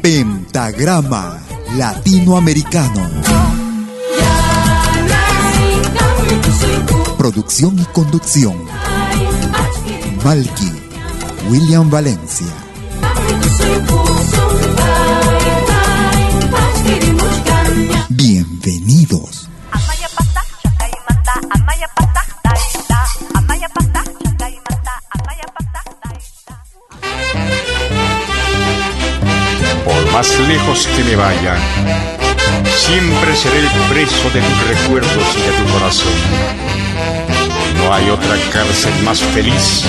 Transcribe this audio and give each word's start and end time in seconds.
Pentagrama 0.00 1.42
Latinoamericano. 1.76 3.10
Producción 7.18 7.76
y 7.80 7.84
conducción. 7.86 8.54
Malky, 10.24 10.72
William 11.50 11.90
Valencia. 11.90 12.46
Bienvenidos. 18.08 19.35
Más 30.16 30.40
lejos 30.48 30.88
que 30.96 31.04
me 31.04 31.14
vaya, 31.14 31.56
siempre 32.74 33.36
seré 33.36 33.58
el 33.58 33.68
preso 33.90 34.30
de 34.30 34.40
tus 34.40 34.66
recuerdos 34.66 35.26
y 35.36 35.42
de 35.42 35.52
tu 35.58 35.72
corazón. 35.74 36.12
No 37.76 37.92
hay 37.92 38.08
otra 38.08 38.34
cárcel 38.50 38.94
más 39.04 39.20
feliz 39.20 39.82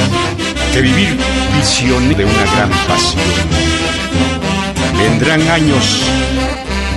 que 0.74 0.82
vivir 0.82 1.18
visión 1.56 2.10
de 2.14 2.26
una 2.26 2.46
gran 2.56 2.70
pasión. 2.90 3.24
Vendrán 4.98 5.50
años 5.50 6.02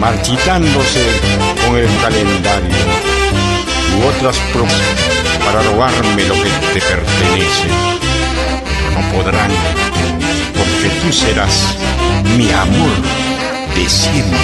marchitándose 0.00 1.06
con 1.64 1.76
el 1.76 1.88
calendario 2.02 2.74
u 3.96 4.08
otras 4.08 4.38
pruebas 4.52 4.74
para 5.44 5.62
robarme 5.62 6.24
lo 6.24 6.34
que 6.34 6.50
te 6.74 6.80
pertenece. 6.80 7.68
No 8.92 9.16
podrán, 9.16 9.52
porque 10.80 10.94
tú 11.00 11.12
serás 11.12 11.76
mi 12.38 12.50
amor 12.50 12.90
de 13.74 13.88
siempre. 13.88 14.38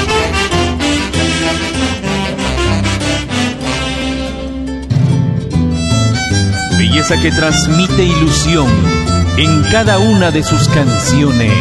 Belleza 6.76 7.20
que 7.20 7.30
transmite 7.30 8.04
ilusión 8.04 8.66
en 9.38 9.62
cada 9.70 9.98
una 9.98 10.30
de 10.30 10.42
sus 10.42 10.68
canciones. 10.68 11.52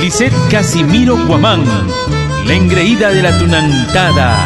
Lisette 0.00 0.32
Casimiro 0.50 1.16
Guamán, 1.26 1.64
la 2.46 2.54
engreída 2.54 3.10
de 3.10 3.22
la 3.22 3.36
tunantada 3.38 4.36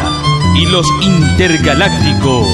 y 0.55 0.65
los 0.65 0.87
intergalácticos, 1.01 2.47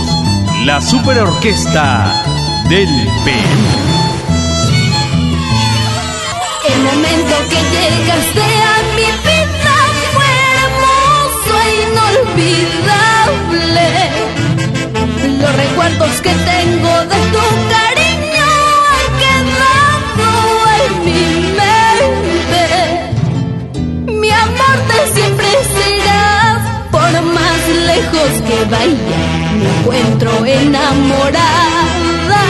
la 0.65 0.81
superorquesta 0.81 2.23
del 2.69 2.89
Perú. 3.23 3.92
Momento 6.83 7.35
que 7.49 7.59
llegaste 7.75 8.45
a 8.71 8.73
mi 8.95 9.07
vida 9.27 9.75
fue 10.13 10.31
hermoso 10.53 11.51
e 11.63 11.65
inolvidable. 11.87 13.87
Los 15.41 15.53
recuerdos 15.55 16.13
que 16.21 16.33
tengo 16.51 16.93
de 17.11 17.19
tu 17.33 17.45
cariño 17.73 18.49
han 18.95 19.07
quedado 19.23 20.29
en 20.83 20.91
mi 21.05 21.25
mente. 21.59 22.65
Mi 24.21 24.29
amor 24.29 24.77
de 24.89 24.99
siempre 25.15 25.47
serás, 25.75 26.61
por 26.91 27.11
más 27.37 27.61
lejos 27.91 28.31
que 28.47 28.57
vaya, 28.69 29.21
me 29.57 29.65
encuentro 29.79 30.29
enamorada. 30.45 32.43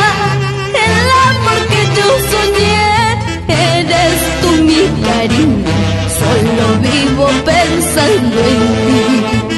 Mi 4.73 4.87
cariño, 5.05 5.73
solo 6.19 6.65
vivo 6.81 7.27
pensando 7.45 8.37
en 8.53 8.59
ti. 8.87 9.57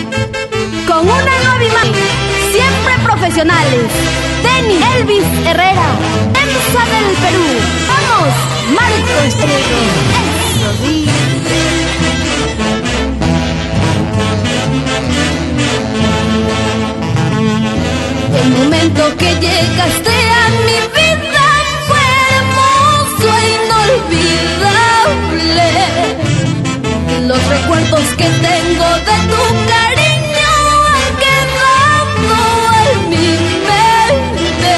Con 0.88 1.00
una 1.00 1.36
nueva 1.46 1.82
siempre 2.52 2.94
profesionales. 3.04 3.88
Denny 4.44 4.78
Elvis 4.94 5.28
Herrera, 5.48 5.88
EMSA 6.42 6.84
del 6.94 7.10
Perú. 7.24 7.48
Vamos, 7.92 8.34
Marco 8.78 9.16
Estrella. 9.28 9.82
El 18.42 18.50
momento 18.52 19.02
que 19.18 19.30
llegaste 19.36 20.16
a 20.42 20.50
mi 20.68 20.80
vida 20.98 21.48
fue 21.88 22.04
hermoso 22.36 23.28
e 23.38 23.46
inolvidable. 23.56 24.75
Los 27.28 27.42
recuerdos 27.48 28.06
que 28.18 28.26
tengo 28.26 28.88
de 29.10 29.18
tu 29.32 29.44
cariño 29.74 30.52
han 30.94 31.14
quedado 31.26 32.38
en 32.92 33.00
mi 33.10 33.30
mente. 33.68 34.76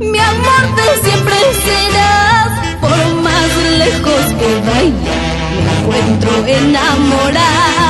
Mi 0.00 0.18
amor 0.18 0.64
de 0.76 0.88
siempre 1.04 1.36
serás, 1.64 2.50
por 2.80 3.00
más 3.22 3.50
lejos 3.78 4.24
que 4.38 4.50
vaya, 4.68 5.18
me 5.64 5.70
encuentro 5.78 6.30
enamorada. 6.46 7.88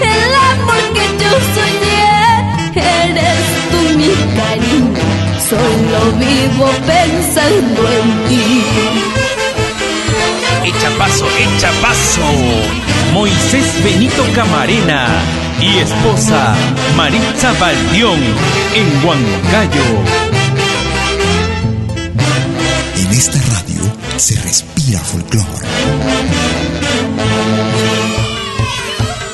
El 0.00 0.30
amor 0.52 0.82
que 0.94 1.06
yo 1.20 1.32
soñé, 1.56 2.10
eres 2.76 3.44
tú 3.70 3.80
mi 3.98 4.12
cariño, 4.38 5.06
solo 5.50 5.98
vivo 6.18 6.66
pensando 6.86 7.80
en 7.88 8.08
ti. 8.28 9.25
Echa 10.86 10.98
paso, 10.98 11.26
echa 11.36 11.70
paso. 11.82 12.20
Moisés 13.12 13.82
Benito 13.82 14.24
Camarena 14.36 15.08
y 15.60 15.78
esposa 15.78 16.54
Maritza 16.96 17.52
Baldión 17.58 18.20
en 18.72 19.04
Huancayo. 19.04 19.82
En 22.94 23.10
esta 23.10 23.38
radio 23.52 23.82
se 24.16 24.40
respira 24.42 25.00
folclore. 25.00 25.66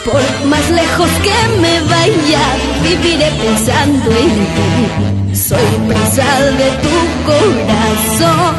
Por 0.06 0.46
más 0.46 0.70
lejos 0.70 1.10
que 1.22 1.60
me 1.60 1.80
vaya, 1.82 2.56
viviré 2.82 3.30
pensando 3.42 4.10
en 4.10 4.46
ti. 4.46 5.21
Soy 5.52 5.72
presa 5.86 6.30
de 6.60 6.68
tu 6.84 6.96
corazón. 7.28 8.52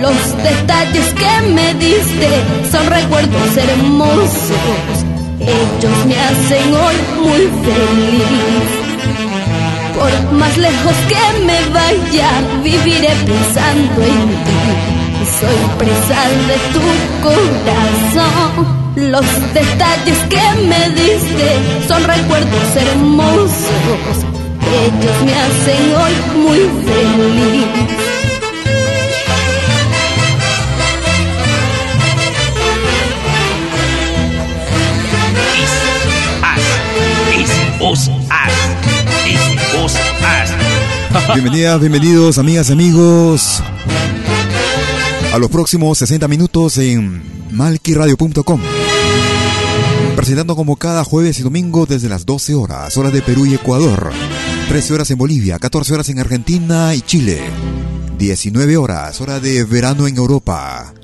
Los 0.00 0.20
detalles 0.42 1.08
que 1.20 1.32
me 1.48 1.74
diste 1.74 2.30
son 2.72 2.86
recuerdos 2.86 3.56
hermosos. 3.58 4.94
Ellos 5.38 6.06
me 6.06 6.16
hacen 6.18 6.74
hoy 6.82 6.96
muy 7.24 7.44
feliz. 7.66 8.68
Por 9.98 10.12
más 10.38 10.56
lejos 10.56 10.96
que 11.10 11.44
me 11.44 11.60
vaya, 11.74 12.30
viviré 12.64 13.12
pensando 13.26 14.02
en 14.02 14.28
ti. 14.46 14.62
Soy 15.40 15.60
presa 15.78 16.20
de 16.48 16.56
tu 16.72 16.84
corazón. 17.22 18.80
Los 18.96 19.26
detalles 19.52 20.18
que 20.30 20.44
me 20.68 20.88
diste 21.00 21.48
son 21.86 22.02
recuerdos 22.04 22.76
hermosos 22.76 24.29
ellos 24.72 25.22
me 25.24 25.34
hacen 25.34 25.94
hoy 25.94 26.12
muy 26.42 26.58
feliz. 26.84 27.66
Bienvenidas, 41.34 41.80
bienvenidos, 41.80 42.38
amigas, 42.38 42.70
y 42.70 42.72
amigos, 42.72 43.62
a 45.32 45.38
los 45.38 45.50
próximos 45.50 45.98
60 45.98 46.28
minutos 46.28 46.76
en 46.78 47.22
malquiradio.com 47.52 48.60
presentando 50.16 50.54
como 50.54 50.76
cada 50.76 51.02
jueves 51.02 51.38
y 51.38 51.42
domingo 51.42 51.86
desde 51.86 52.10
las 52.10 52.26
12 52.26 52.54
horas, 52.54 52.94
horas 52.98 53.12
de 53.12 53.22
Perú 53.22 53.46
y 53.46 53.54
Ecuador. 53.54 54.12
13 54.70 54.94
horas 54.94 55.10
en 55.10 55.18
Bolivia, 55.18 55.58
14 55.58 55.94
horas 55.94 56.08
en 56.10 56.20
Argentina 56.20 56.94
y 56.94 57.00
Chile. 57.00 57.40
19 58.18 58.76
horas, 58.76 59.20
hora 59.20 59.40
de 59.40 59.64
verano 59.64 60.06
en 60.06 60.16
Europa. 60.16 60.94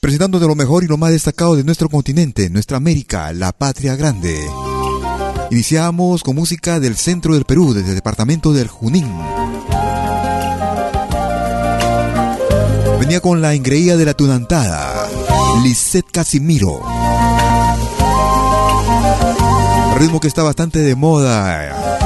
Presentando 0.00 0.40
de 0.40 0.48
lo 0.48 0.56
mejor 0.56 0.82
y 0.82 0.88
lo 0.88 0.96
más 0.96 1.12
destacado 1.12 1.54
de 1.54 1.62
nuestro 1.62 1.88
continente, 1.88 2.50
nuestra 2.50 2.78
América, 2.78 3.32
la 3.32 3.52
patria 3.52 3.94
grande. 3.94 4.36
Iniciamos 5.52 6.24
con 6.24 6.34
música 6.34 6.80
del 6.80 6.96
centro 6.96 7.34
del 7.34 7.44
Perú, 7.44 7.72
desde 7.72 7.90
el 7.90 7.94
departamento 7.94 8.52
del 8.52 8.66
Junín. 8.66 9.08
Venía 12.98 13.20
con 13.20 13.40
la 13.40 13.54
ingreía 13.54 13.96
de 13.96 14.06
la 14.06 14.14
tunantada, 14.14 15.08
Lisette 15.62 16.10
Casimiro. 16.10 16.80
Ritmo 19.98 20.18
que 20.18 20.26
está 20.26 20.42
bastante 20.42 20.80
de 20.80 20.96
moda 20.96 22.05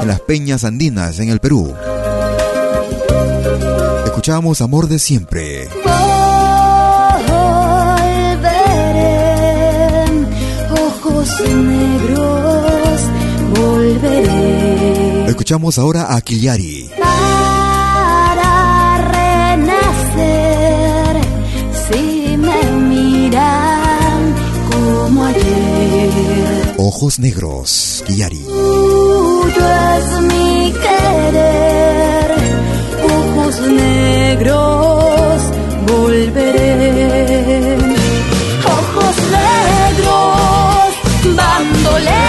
en 0.00 0.08
las 0.08 0.20
peñas 0.20 0.64
andinas 0.64 1.18
en 1.18 1.28
el 1.30 1.40
Perú. 1.40 1.74
Escuchamos 4.04 4.60
Amor 4.60 4.88
de 4.88 4.98
Siempre. 4.98 5.68
Volveré, 8.88 10.04
ojos 10.86 11.40
negros, 11.50 13.00
volveré. 13.56 15.26
Escuchamos 15.28 15.78
ahora 15.78 16.14
a 16.14 16.20
Kiliari. 16.20 16.90
Para 16.98 18.48
renacer, 19.56 21.16
si 21.88 22.36
me 22.36 22.70
miran 22.88 24.34
como 24.70 25.24
ayer. 25.24 26.74
Ojos 26.78 27.18
negros, 27.18 28.02
Kiliari. 28.06 28.44
Es 29.96 30.06
mi 30.30 30.72
querer, 30.84 32.28
ojos 33.16 33.54
negros, 33.60 35.42
volveré. 35.86 36.68
Ojos 38.78 39.16
negros, 39.38 40.90
bandoleros, 41.36 42.27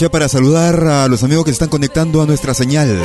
aprovechar 0.00 0.10
para 0.10 0.28
saludar 0.28 0.84
a 0.86 1.08
los 1.08 1.24
amigos 1.24 1.44
que 1.44 1.50
están 1.50 1.68
conectando 1.68 2.22
a 2.22 2.26
nuestra 2.26 2.54
señal. 2.54 2.98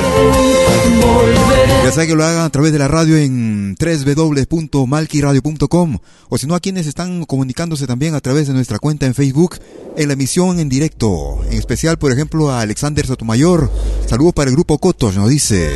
Ya 1.84 1.92
sea 1.92 2.06
que 2.06 2.14
lo 2.14 2.24
hagan 2.24 2.44
a 2.44 2.50
través 2.50 2.72
de 2.72 2.78
la 2.78 2.88
radio 2.88 3.18
en 3.18 3.76
www.malquiradio.com 3.78 5.98
o 6.28 6.38
si 6.38 6.46
no 6.46 6.54
a 6.54 6.60
quienes 6.60 6.86
están 6.86 7.26
comunicándose 7.26 7.86
también 7.86 8.14
a 8.14 8.20
través 8.20 8.48
de 8.48 8.54
nuestra 8.54 8.78
cuenta 8.78 9.04
en 9.04 9.12
Facebook 9.14 9.56
en 9.96 10.08
la 10.08 10.14
emisión 10.14 10.58
en 10.58 10.70
directo. 10.70 11.40
En 11.50 11.58
especial, 11.58 11.98
por 11.98 12.12
ejemplo, 12.12 12.50
a 12.50 12.62
Alexander 12.62 13.06
Sotomayor. 13.06 13.70
Saludos 14.08 14.32
para 14.32 14.48
el 14.48 14.56
grupo 14.56 14.78
Cotos, 14.78 15.16
nos 15.16 15.28
dice. 15.28 15.70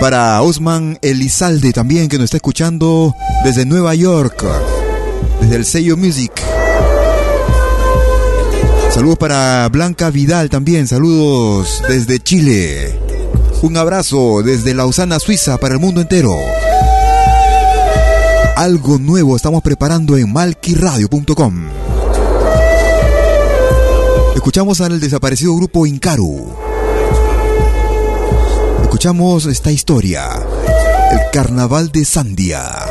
Para 0.00 0.40
Osman 0.40 0.98
Elizalde 1.02 1.72
también 1.72 2.08
que 2.08 2.16
nos 2.16 2.24
está 2.24 2.38
escuchando 2.38 3.14
desde 3.44 3.66
Nueva 3.66 3.94
York, 3.94 4.42
desde 5.42 5.56
el 5.56 5.66
sello 5.66 5.98
Music. 5.98 6.32
Saludos 8.92 9.18
para 9.18 9.68
Blanca 9.68 10.10
Vidal 10.10 10.50
también, 10.50 10.88
saludos 10.88 11.80
desde 11.88 12.18
Chile. 12.18 12.98
Un 13.62 13.76
abrazo 13.76 14.42
desde 14.42 14.74
Lausana, 14.74 15.20
Suiza, 15.20 15.58
para 15.58 15.74
el 15.74 15.80
mundo 15.80 16.00
entero. 16.00 16.36
Algo 18.56 18.98
nuevo 18.98 19.36
estamos 19.36 19.62
preparando 19.62 20.18
en 20.18 20.32
malquiradio.com. 20.32 21.68
Escuchamos 24.34 24.80
al 24.80 24.98
desaparecido 24.98 25.54
grupo 25.54 25.86
Incaru. 25.86 26.52
Escuchamos 28.82 29.46
esta 29.46 29.70
historia. 29.70 30.28
El 31.12 31.20
carnaval 31.32 31.92
de 31.92 32.04
Sandia. 32.04 32.89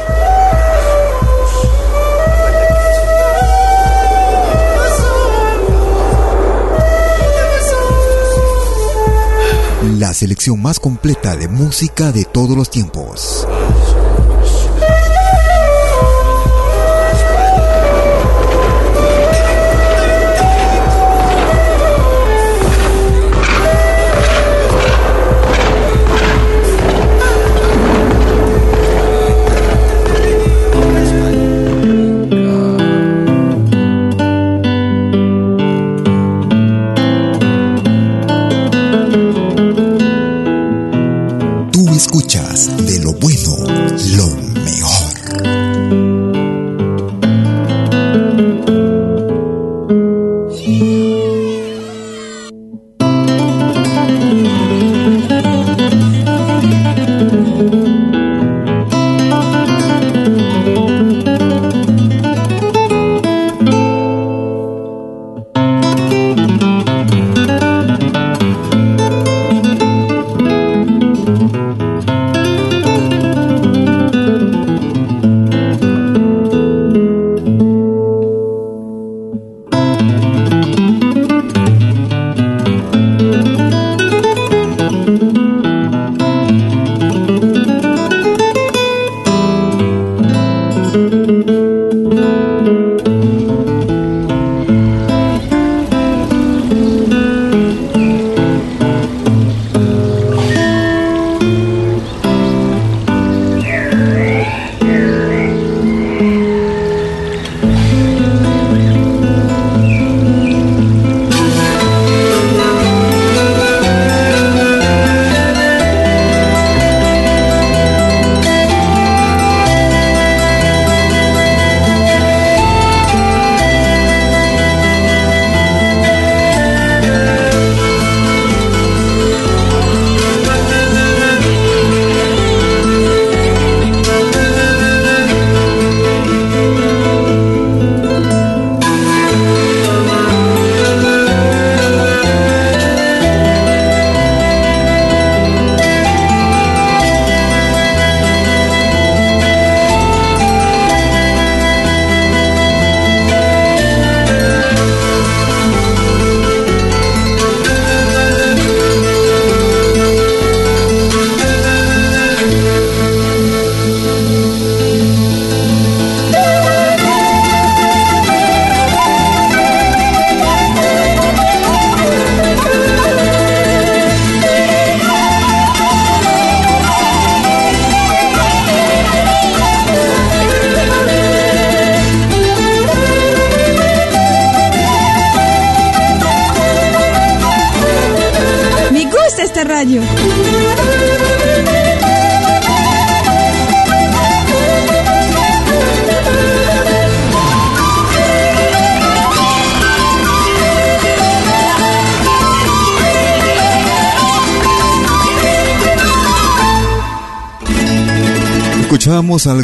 La 9.97 10.13
selección 10.13 10.61
más 10.61 10.79
completa 10.79 11.35
de 11.35 11.47
música 11.47 12.11
de 12.11 12.23
todos 12.25 12.55
los 12.55 12.69
tiempos. 12.69 13.47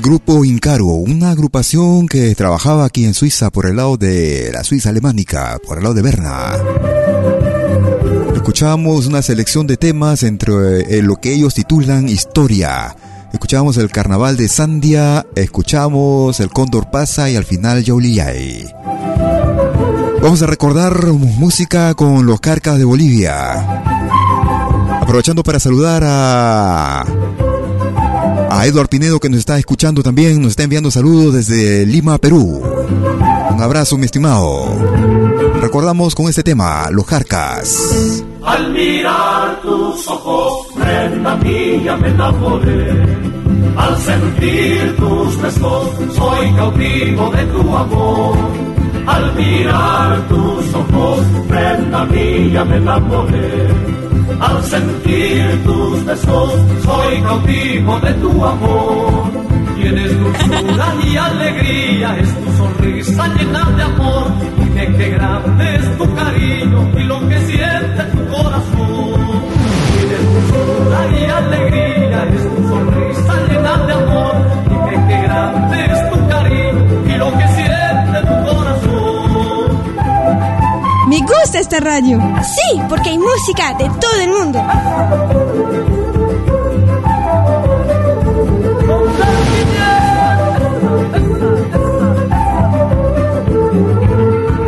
Grupo 0.06 0.46
Incaro, 0.46 0.86
una 0.86 1.32
agrupación 1.32 2.08
que 2.08 2.36
trabajaba 2.36 2.86
aquí 2.86 3.06
en 3.06 3.16
Suiza 3.16 3.50
por 3.50 3.66
el 3.66 3.78
lado 3.78 3.98
de 3.98 4.52
la 4.54 4.64
Suiza 4.64 4.90
alemánica, 4.90 5.58
por 5.66 5.80
el 5.80 5.84
lado 5.84 5.96
de 5.96 6.04
Berna. 6.04 6.58
Escuchamos 8.36 9.08
una 9.08 9.24
selección 9.24 9.66
de 9.66 9.78
temas 9.78 10.22
entre 10.22 10.82
eh, 10.82 11.02
lo 11.02 11.16
que 11.16 11.34
ellos 11.34 11.56
titulan 11.56 12.08
Historia. 12.08 12.96
Escuchamos 13.34 13.78
el 13.78 13.90
Carnaval 13.90 14.38
de 14.38 14.48
Sandia, 14.48 15.26
escuchamos 15.36 16.40
el 16.40 16.52
Cóndor 16.52 16.92
Pasa 16.92 17.28
y 17.32 17.36
al 17.36 17.44
final 17.44 17.84
Yauliyay. 17.84 18.72
Vamos 20.22 20.40
a 20.44 20.46
recordar 20.46 21.04
música 21.08 21.96
con 21.96 22.28
los 22.28 22.40
Carcas 22.40 22.78
de 22.78 22.86
Bolivia. 22.86 23.82
Aprovechando 25.02 25.42
para 25.42 25.60
saludar 25.60 26.04
a 26.06 27.06
a 28.58 28.66
Eduard 28.66 28.88
Pinedo 28.88 29.20
que 29.20 29.30
nos 29.30 29.40
está 29.40 29.60
escuchando 29.60 30.02
también, 30.02 30.42
nos 30.42 30.52
está 30.52 30.64
enviando 30.64 30.90
saludos 30.90 31.34
desde 31.34 31.86
Lima, 31.86 32.18
Perú. 32.18 32.62
Un 33.52 33.62
abrazo, 33.62 33.98
mi 33.98 34.06
estimado. 34.06 34.66
Recordamos 35.62 36.16
con 36.16 36.30
este 36.30 36.42
tema, 36.42 36.90
Los 36.90 37.06
Jarcas. 37.06 38.24
Al 38.44 38.72
mirar 38.72 39.62
tus 39.62 40.08
ojos, 40.08 40.68
prenda 40.74 41.36
mía, 41.36 41.98
me 41.98 42.08
enamoré. 42.08 42.92
Al 43.76 44.00
sentir 44.00 44.96
tus 44.96 45.42
besos, 45.42 45.90
soy 46.16 46.54
cautivo 46.56 47.32
de 47.32 47.46
tu 47.48 47.76
amor. 47.76 48.75
Al 49.08 49.36
mirar 49.36 50.28
tus 50.28 50.74
ojos, 50.74 51.20
prenda 51.48 52.06
mía, 52.06 52.66
me 52.66 52.78
enamoré 52.78 53.96
al 54.40 54.64
sentir 54.64 55.64
tus 55.64 56.06
besos, 56.06 56.52
soy 56.84 57.22
cautivo 57.22 58.00
de 58.00 58.14
tu 58.16 58.46
amor. 58.46 59.32
Tienes 59.76 60.20
dulzura 60.20 60.96
y 61.04 61.18
alegría, 61.18 62.18
es 62.18 62.36
tu 62.36 62.52
sonrisa 62.58 63.28
llena 63.36 63.70
de 63.72 63.84
amor. 63.84 64.28
Y 64.76 64.98
qué 64.98 65.10
grande 65.10 65.76
es 65.76 65.98
tu 65.98 66.16
cariño 66.16 66.92
y 66.98 67.04
lo 67.04 67.20
que 67.30 67.40
siente 67.40 68.04
tu 68.14 68.26
corazón. 68.28 69.42
Tienes 69.96 70.24
dulzura 70.34 71.00
y 71.12 71.26
alegría, 71.26 72.28
es 72.36 72.56
tu 72.56 72.68
sonrisa 72.68 73.34
llena 73.50 73.78
de 73.86 73.94
amor. 73.94 74.36
Y 74.68 75.08
qué 75.08 75.22
grande 75.22 75.86
es 75.86 76.12
tu 76.12 76.28
cariño 76.28 77.16
y 77.16 77.18
lo 77.18 77.32
que 77.38 77.48
siente 77.50 77.85
Me 81.16 81.22
gusta 81.22 81.62
esta 81.62 81.80
radio. 81.80 82.20
Sí, 82.44 82.82
porque 82.90 83.12
hay 83.12 83.18
música 83.18 83.74
de 83.76 83.90
todo 84.02 84.20
el 84.20 84.30
mundo. 84.32 84.60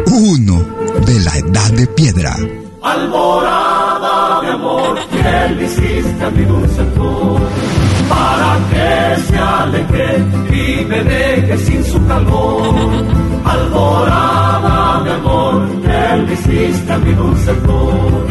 Uno 0.09 0.63
de 1.05 1.19
la 1.19 1.37
edad 1.37 1.71
de 1.71 1.87
piedra. 1.87 2.33
Alborada 2.81 4.41
de 4.41 4.47
amor 4.47 4.99
le 5.57 5.65
hiciste 5.65 6.23
a 6.23 6.29
mi 6.29 6.45
dulce 6.45 6.85
flor. 6.95 7.41
Para 8.07 8.57
que 8.71 9.21
se 9.23 9.37
aleje 9.37 10.17
y 10.49 10.85
me 10.85 11.03
deje 11.03 11.57
sin 11.57 11.83
su 11.83 12.07
calor. 12.07 12.73
Alborada 13.43 15.03
de 15.03 15.11
amor 15.11 15.86
que 16.09 16.17
le 16.23 16.33
hiciste 16.33 16.93
a 16.93 16.97
mi 16.97 17.13
dulce 17.13 17.53
flor. 17.53 18.27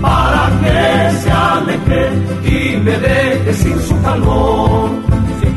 Para 0.00 0.50
que 0.60 1.16
se 1.18 1.30
aleje 1.30 2.02
y 2.44 2.76
me 2.76 2.92
deje 2.98 3.52
sin 3.54 3.80
su 3.80 4.00
calor 4.02 5.08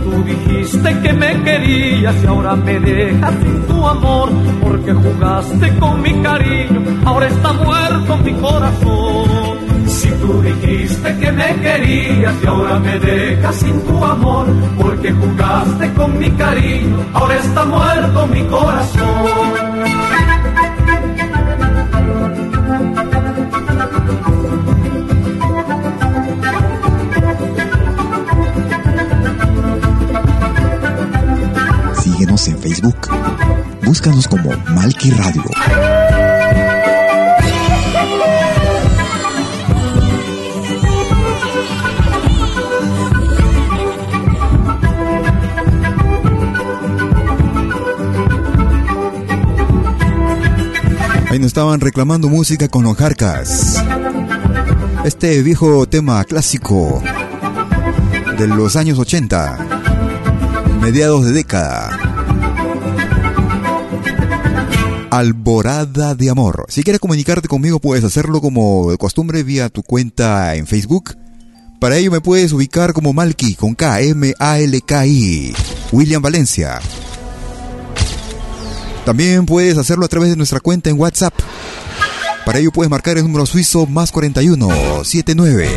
Tú 0.03 0.23
dijiste 0.23 0.99
que 1.01 1.13
me 1.13 1.43
querías 1.43 2.15
y 2.23 2.25
ahora 2.25 2.55
me 2.55 2.79
dejas 2.79 3.33
sin 3.41 3.61
tu 3.67 3.87
amor, 3.87 4.29
porque 4.61 4.93
jugaste 4.93 5.77
con 5.77 6.01
mi 6.01 6.13
cariño, 6.21 6.81
ahora 7.05 7.27
está 7.27 7.53
muerto 7.53 8.17
mi 8.17 8.33
corazón. 8.33 9.57
Si 9.85 10.09
tú 10.09 10.41
dijiste 10.41 11.17
que 11.17 11.31
me 11.31 11.55
querías 11.61 12.33
y 12.43 12.47
ahora 12.47 12.79
me 12.79 12.99
dejas 12.99 13.55
sin 13.55 13.81
tu 13.85 14.03
amor, 14.03 14.47
porque 14.77 15.11
jugaste 15.11 15.93
con 15.93 16.17
mi 16.17 16.29
cariño, 16.31 16.97
ahora 17.13 17.35
está 17.35 17.65
muerto 17.65 18.27
mi 18.27 18.43
corazón. 18.45 19.60
En 32.47 32.57
Facebook. 32.57 32.95
Búscanos 33.83 34.27
como 34.27 34.49
Malki 34.69 35.11
Radio. 35.11 35.43
Ahí 51.29 51.37
nos 51.37 51.47
estaban 51.47 51.79
reclamando 51.79 52.27
música 52.27 52.67
con 52.67 52.83
los 52.83 52.97
Jarcas. 52.97 53.83
Este 55.03 55.43
viejo 55.43 55.85
tema 55.85 56.23
clásico 56.23 57.03
de 58.37 58.47
los 58.47 58.75
años 58.75 58.97
80, 58.97 59.59
mediados 60.81 61.25
de 61.25 61.33
década. 61.33 62.00
Alborada 65.11 66.15
de 66.15 66.29
Amor. 66.29 66.65
Si 66.69 66.83
quieres 66.83 67.01
comunicarte 67.01 67.49
conmigo 67.49 67.79
puedes 67.79 68.05
hacerlo 68.05 68.39
como 68.39 68.91
de 68.91 68.97
costumbre 68.97 69.43
vía 69.43 69.67
tu 69.67 69.83
cuenta 69.83 70.55
en 70.55 70.65
Facebook. 70.65 71.17
Para 71.81 71.97
ello 71.97 72.11
me 72.11 72.21
puedes 72.21 72.53
ubicar 72.53 72.93
como 72.93 73.11
Malki 73.11 73.55
con 73.55 73.75
K, 73.75 73.99
M, 74.01 74.33
A, 74.39 74.59
L, 74.59 74.81
K, 74.81 75.05
I. 75.05 75.53
William 75.91 76.21
Valencia. 76.21 76.79
También 79.05 79.45
puedes 79.45 79.77
hacerlo 79.77 80.05
a 80.05 80.07
través 80.07 80.29
de 80.29 80.37
nuestra 80.37 80.61
cuenta 80.61 80.89
en 80.89 80.97
WhatsApp. 80.97 81.33
Para 82.45 82.59
ello 82.59 82.71
puedes 82.71 82.89
marcar 82.89 83.17
el 83.17 83.23
número 83.23 83.45
suizo 83.45 83.85
más 83.87 84.13
41 84.13 85.03
79 85.03 85.69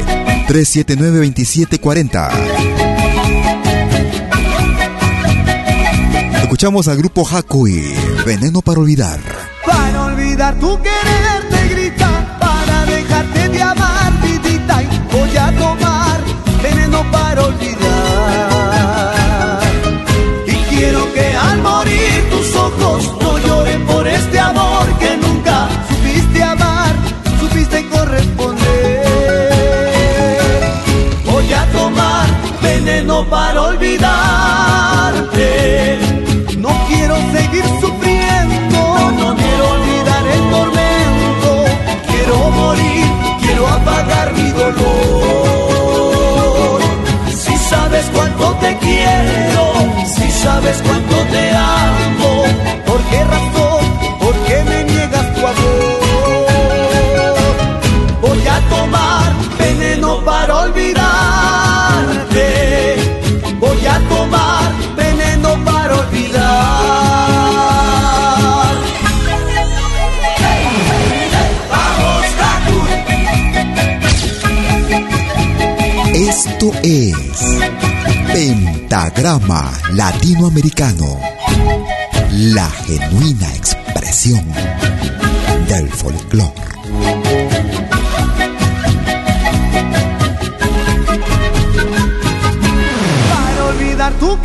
379 0.47 1.17
2740. 1.17 2.31
Escuchamos 6.43 6.87
al 6.87 6.99
grupo 6.99 7.27
Hakui. 7.29 7.83
Veneno 8.25 8.63
para 8.63 8.81
olvidar. 8.81 9.21
Para 9.67 10.05
olvidar 10.07 10.55
tu 10.59 10.81
querer 10.81 11.49
te 11.51 11.69
grita, 11.69 12.39
para 12.41 12.87
dejarte 12.87 13.49
de 13.51 13.63
amar, 13.63 14.13
vidita, 14.23 14.83
y 14.83 14.87
voy 15.13 15.37
a 15.37 15.53
tomar 15.53 16.21
veneno 16.63 17.05
para 17.13 17.43
olvidar. 17.45 17.75
Y 20.47 20.55
quiero 20.75 21.13
que 21.13 21.37
al 21.37 21.61
morir 21.61 22.31
tus 22.31 22.57
ojos 22.57 23.13
no 23.21 23.39
lloren 23.41 23.85
por 23.85 24.09
este 24.09 24.41
amor 24.41 24.87
que 24.99 25.19
nunca 25.19 25.69
supiste 25.91 26.43
amar, 26.43 26.95
supiste 27.39 27.87
corresponder. 27.91 29.05
Voy 31.27 31.53
a 31.53 31.67
tomar 31.73 32.27
veneno 32.63 33.29
para 33.29 33.54
sabes 50.45 50.83
cuánto 50.83 51.17
te 51.33 51.51
amo, 51.51 52.45
¿por 52.87 53.01
qué 53.05 53.25
razón? 53.25 53.54
Pentagrama 79.15 79.71
Latinoamericano, 79.93 81.21
la 82.33 82.69
genuina 82.69 83.55
expresión 83.55 84.45
del 85.69 85.89
folclore. 85.89 86.53
Para 93.31 93.65
olvidar 93.67 94.13
tu 94.15 94.37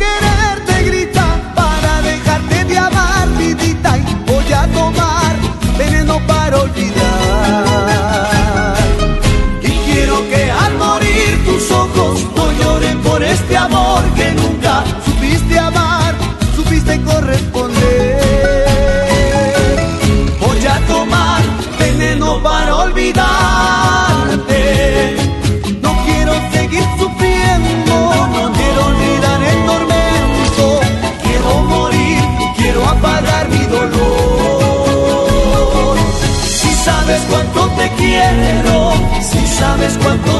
si 39.90 39.98
sabes 39.98 40.39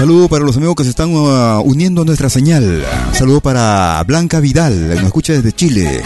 saludo 0.00 0.30
para 0.30 0.46
los 0.46 0.56
amigos 0.56 0.76
que 0.76 0.84
se 0.84 0.88
están 0.88 1.14
uh, 1.14 1.60
uniendo 1.60 2.00
a 2.00 2.04
nuestra 2.06 2.30
señal. 2.30 2.86
Saludo 3.12 3.42
para 3.42 4.02
Blanca 4.06 4.40
Vidal, 4.40 4.72
que 4.72 4.94
nos 4.94 5.04
escucha 5.04 5.34
desde 5.34 5.52
Chile. 5.52 6.02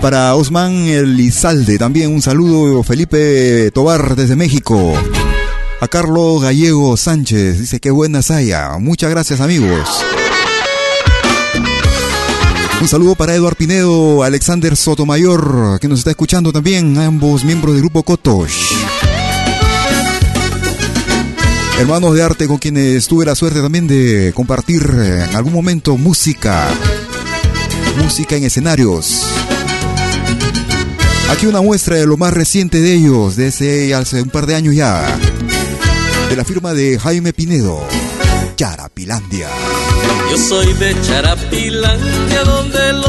Para 0.00 0.36
Osman 0.36 0.72
Elizalde, 0.86 1.78
también 1.78 2.14
un 2.14 2.22
saludo. 2.22 2.84
Felipe 2.84 3.72
Tobar 3.72 4.14
desde 4.14 4.36
México. 4.36 4.94
A 5.80 5.88
Carlos 5.88 6.40
Gallego 6.40 6.96
Sánchez 6.96 7.58
dice 7.58 7.80
que 7.80 7.90
buena 7.90 8.22
saya. 8.22 8.78
Muchas 8.78 9.10
gracias 9.10 9.40
amigos. 9.40 9.88
Un 12.80 12.86
saludo 12.86 13.16
para 13.16 13.34
Eduard 13.34 13.56
Pinedo, 13.56 14.22
Alexander 14.22 14.76
Sotomayor, 14.76 15.80
que 15.80 15.88
nos 15.88 15.98
está 15.98 16.10
escuchando 16.10 16.52
también, 16.52 16.96
ambos 16.98 17.42
miembros 17.42 17.74
del 17.74 17.82
grupo 17.82 18.04
Kotosh. 18.04 18.97
Hermanos 21.78 22.14
de 22.14 22.22
arte 22.22 22.46
con 22.46 22.58
quienes 22.58 23.06
tuve 23.06 23.24
la 23.24 23.34
suerte 23.34 23.60
también 23.62 23.86
de 23.86 24.32
compartir 24.34 24.82
en 24.82 25.36
algún 25.36 25.52
momento 25.52 25.96
música. 25.96 26.68
Música 28.02 28.36
en 28.36 28.44
escenarios. 28.44 29.22
Aquí 31.30 31.46
una 31.46 31.60
muestra 31.60 31.96
de 31.96 32.06
lo 32.06 32.16
más 32.16 32.32
reciente 32.32 32.80
de 32.80 32.94
ellos, 32.94 33.36
de 33.36 33.48
ese 33.48 33.94
hace 33.94 34.22
un 34.22 34.30
par 34.30 34.46
de 34.46 34.54
años 34.54 34.74
ya 34.74 35.18
de 36.28 36.36
la 36.36 36.44
firma 36.44 36.74
de 36.74 36.98
Jaime 36.98 37.32
Pinedo, 37.32 37.80
Charapilandia. 38.56 39.48
Yo 40.30 40.36
soy 40.36 40.74
de 40.74 40.94
Charapilandia, 41.00 42.44
donde 42.44 42.78
hombre 42.78 43.07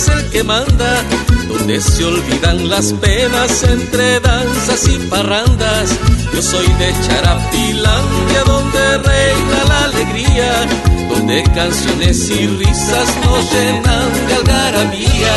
es 0.00 0.08
el 0.08 0.30
que 0.30 0.42
manda, 0.42 1.04
donde 1.48 1.80
se 1.80 2.04
olvidan 2.04 2.68
las 2.70 2.92
penas 2.94 3.62
entre 3.64 4.20
danzas 4.20 4.88
y 4.88 4.96
parrandas. 5.08 5.90
Yo 6.32 6.40
soy 6.42 6.66
de 6.66 6.94
Charapilandia, 7.06 8.40
donde 8.46 8.98
reina 8.98 9.58
la 9.68 9.84
alegría, 9.84 10.52
donde 11.10 11.42
canciones 11.54 12.30
y 12.30 12.46
risas 12.46 13.08
nos 13.24 13.52
llenan 13.52 14.08
de 14.26 14.34
algarabía. 14.36 15.34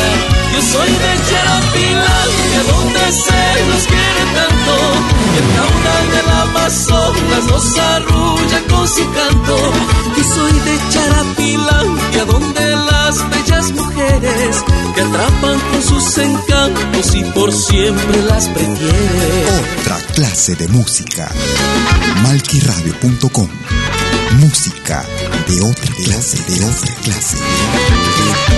Yo 0.54 0.60
soy 0.72 0.90
de 1.04 1.12
Charapilandia, 1.28 2.60
donde 2.72 3.04
se 3.24 3.44
nos 3.68 3.84
quiere 3.92 4.24
tanto, 4.38 4.74
que 5.30 5.38
el 5.42 5.48
caudal 5.56 6.04
del 6.14 6.28
Amazonas 6.44 7.44
nos 7.50 7.78
arrulla 7.78 8.60
con 8.70 8.88
su 8.88 9.04
canto. 9.12 9.56
Yo 10.16 10.24
soy 10.34 10.52
de 10.60 10.78
Charapilandia, 10.90 11.63
donde 12.22 12.76
las 12.76 13.30
bellas 13.30 13.72
mujeres 13.72 14.64
que 14.94 15.00
atrapan 15.00 15.60
con 15.70 15.82
sus 15.82 16.18
encantos 16.18 17.14
y 17.14 17.24
por 17.24 17.52
siempre 17.52 18.22
las 18.22 18.48
prefieren. 18.48 19.64
Otra 19.80 19.96
clase 20.14 20.54
de 20.54 20.68
música. 20.68 21.30
Malquiradio.com 22.22 23.48
Música 24.38 25.04
de 25.48 25.60
otra 25.60 25.94
clase, 26.04 26.38
de 26.48 26.64
otra 26.64 26.94
clase. 27.02 27.36
Algo 27.36 28.53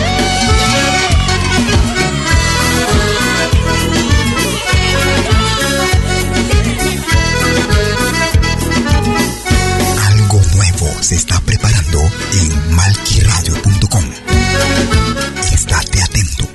se 11.07 11.15
está 11.15 11.41
preparando 11.43 12.01
en 12.33 12.75
malquiradio.com. 12.75 14.05
Estate 15.53 16.03
atento. 16.03 16.49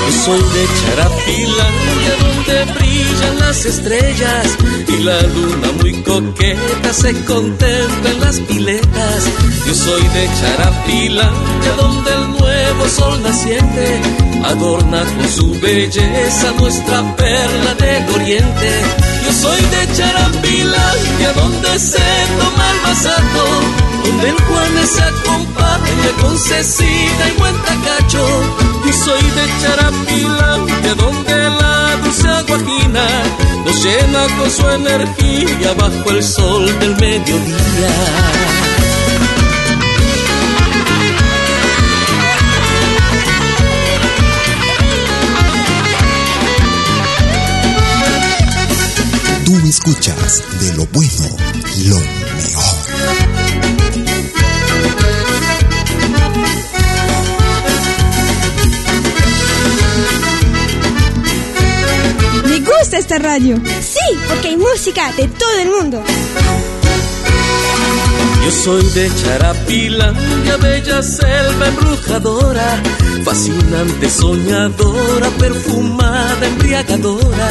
Yo 0.00 0.12
soy 0.24 0.42
de 0.42 0.68
Charapilandia 0.80 2.16
donde 2.18 2.72
brillan 2.74 3.38
las 3.38 3.64
estrellas 3.64 4.46
y 4.88 5.04
la 5.04 5.22
luna 5.22 5.68
muy 5.80 5.92
coqueta 6.02 6.92
se 6.92 7.14
contempla 7.22 8.10
en 8.10 8.20
las 8.20 8.40
piletas. 8.40 9.24
Yo 9.64 9.74
soy 9.74 10.02
de 10.02 10.28
Charapilandia 10.40 11.72
donde 11.76 12.10
el 12.10 12.30
nuevo 12.40 12.88
sol 12.88 13.22
naciente 13.22 14.00
adorna 14.44 15.04
con 15.04 15.28
su 15.28 15.60
belleza 15.60 16.52
nuestra 16.58 17.16
perla 17.16 17.74
del 17.76 18.10
oriente. 18.10 19.13
Yo 19.24 19.32
soy 19.32 19.60
de 19.60 19.92
Charapilandia 19.96 21.32
donde 21.34 21.78
se 21.78 21.98
toma 22.38 22.70
el 22.72 22.80
masato, 22.82 23.44
donde 24.04 24.28
el 24.28 24.40
Juanes 24.44 24.90
se 24.90 25.02
acompaña 25.02 26.10
con 26.20 26.38
Cecina 26.38 27.28
y 27.28 27.38
buen 27.38 27.56
tacacho. 27.62 28.26
Yo 28.86 28.92
soy 28.92 29.22
de 29.22 29.44
Charapilandia 29.62 30.94
donde 30.94 31.50
la 31.50 31.96
dulce 32.02 32.28
aguajina 32.28 33.06
nos 33.64 33.82
llena 33.82 34.26
con 34.38 34.50
su 34.50 34.68
energía 34.68 35.72
bajo 35.78 36.10
el 36.10 36.22
sol 36.22 36.66
del 36.80 36.94
mediodía. 36.96 38.63
Escuchas 49.64 50.42
de 50.60 50.74
lo 50.74 50.86
bueno, 50.86 51.36
lo 51.86 51.98
mejor. 52.36 52.78
Me 62.46 62.60
gusta 62.60 62.98
esta 62.98 63.18
radio. 63.18 63.56
Sí, 63.80 63.98
porque 64.28 64.48
hay 64.48 64.56
música 64.58 65.12
de 65.12 65.28
todo 65.28 65.58
el 65.58 65.70
mundo. 65.70 66.04
Yo 68.44 68.50
soy 68.50 68.84
de 68.90 69.10
Charapilandia, 69.14 70.56
bella 70.58 71.02
selva 71.02 71.66
embrujadora, 71.66 72.82
fascinante, 73.24 74.10
soñadora, 74.10 75.28
perfumada, 75.38 76.46
embriagadora. 76.46 77.48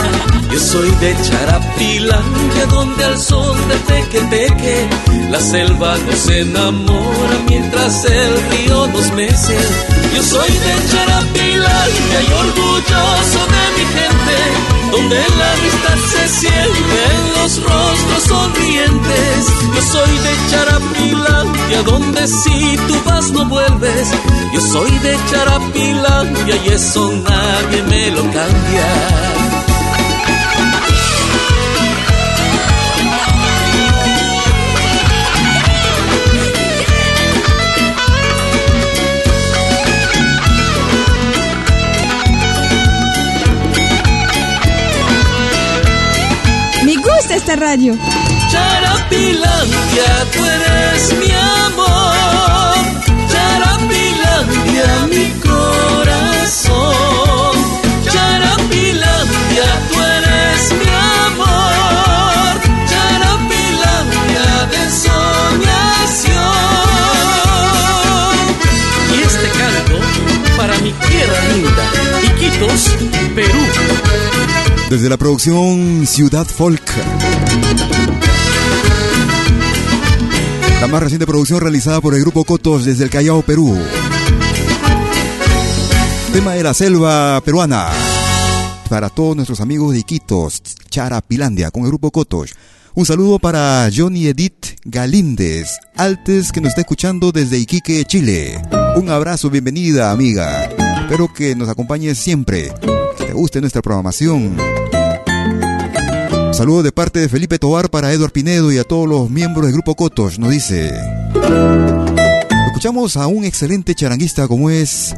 Yo 0.51 0.59
soy 0.59 0.91
de 1.01 1.15
Charapilandia, 1.23 2.65
donde 2.69 3.03
al 3.03 3.17
son 3.17 3.57
de 3.67 3.75
teque 3.89 4.87
la 5.31 5.39
selva 5.39 5.97
nos 5.97 6.29
enamora 6.29 7.39
mientras 7.49 8.05
el 8.05 8.51
río 8.51 8.87
nos 8.87 9.11
mece. 9.13 9.57
Yo 10.15 10.21
soy 10.21 10.49
de 10.49 10.91
Charapilandia 10.91 12.21
y 12.21 12.33
orgulloso 12.93 13.39
de 13.47 13.63
mi 13.77 13.85
gente, 13.97 14.37
donde 14.91 15.15
la 15.37 15.51
amistad 15.53 15.97
se 16.11 16.27
siente 16.27 16.97
en 17.15 17.41
los 17.41 17.63
rostros 17.63 18.23
sonrientes. 18.27 19.47
Yo 19.75 19.81
soy 19.81 20.17
de 20.17 20.33
Charapilandia, 20.49 21.83
donde 21.83 22.27
si 22.27 22.77
tú 22.87 22.95
vas 23.05 23.31
no 23.31 23.45
vuelves. 23.45 24.11
Yo 24.53 24.61
soy 24.61 24.91
de 24.99 25.17
Charapilandia 25.29 26.55
y 26.65 26.69
eso 26.69 27.11
nadie 27.11 27.83
me 27.83 28.11
lo 28.11 28.21
cambia. 28.21 29.42
Esta 47.43 47.55
radio. 47.57 47.97
Charapilandia, 48.49 50.11
tú 50.31 50.39
eres 50.45 51.13
mi 51.19 51.29
amor. 51.65 52.75
Charapilandia, 53.27 54.89
mi 55.09 55.27
corazón. 55.41 56.71
Charapilandia, 58.09 59.67
tú 59.91 59.95
eres 60.17 60.61
mi 60.79 60.89
amor. 61.27 62.53
Charapilandia 62.91 64.47
de 64.71 64.83
soñación. 65.03 66.55
Y 69.11 69.21
este 69.21 69.49
canto 69.59 69.95
para 70.55 70.73
mi 70.79 70.91
tierra 70.93 71.39
linda, 71.53 71.85
Iquitos, 72.23 72.81
Perú. 73.35 73.63
Desde 74.89 75.09
la 75.09 75.17
producción 75.17 76.05
Ciudad 76.05 76.45
Folk. 76.45 76.83
La 80.83 80.89
más 80.89 81.01
reciente 81.01 81.25
producción 81.25 81.61
realizada 81.61 82.01
por 82.01 82.13
el 82.13 82.19
grupo 82.19 82.43
Cotos 82.43 82.83
desde 82.83 83.05
el 83.05 83.09
Callao, 83.09 83.41
Perú. 83.41 83.73
Tema 86.33 86.55
de 86.55 86.63
la 86.63 86.73
selva 86.73 87.39
peruana. 87.39 87.87
Para 88.89 89.07
todos 89.07 89.33
nuestros 89.33 89.61
amigos 89.61 89.93
de 89.93 89.99
Iquitos, 89.99 90.61
Charapilandia, 90.89 91.71
con 91.71 91.83
el 91.83 91.87
grupo 91.87 92.11
Cotos. 92.11 92.53
Un 92.95 93.05
saludo 93.05 93.39
para 93.39 93.89
Johnny 93.95 94.27
Edith 94.27 94.77
Galíndez, 94.83 95.69
Altes, 95.95 96.51
que 96.51 96.59
nos 96.59 96.71
está 96.71 96.81
escuchando 96.81 97.31
desde 97.31 97.59
Iquique, 97.59 98.03
Chile. 98.03 98.61
Un 98.97 99.09
abrazo, 99.09 99.49
bienvenida, 99.49 100.11
amiga. 100.11 100.65
Espero 100.99 101.33
que 101.33 101.55
nos 101.55 101.69
acompañes 101.69 102.17
siempre. 102.17 102.73
Que 103.17 103.27
te 103.27 103.31
guste 103.31 103.61
nuestra 103.61 103.81
programación. 103.81 104.57
Saludo 106.53 106.83
de 106.83 106.91
parte 106.91 107.19
de 107.19 107.29
Felipe 107.29 107.57
Tobar 107.57 107.89
para 107.89 108.13
Eduard 108.13 108.31
Pinedo 108.31 108.71
y 108.71 108.77
a 108.77 108.83
todos 108.83 109.09
los 109.09 109.27
miembros 109.27 109.65
del 109.65 109.73
grupo 109.73 109.95
Cotos. 109.95 110.37
Nos 110.37 110.51
dice. 110.51 110.93
Escuchamos 112.67 113.17
a 113.17 113.25
un 113.25 113.43
excelente 113.43 113.95
charanguista 113.95 114.47
como 114.47 114.69
es 114.69 115.15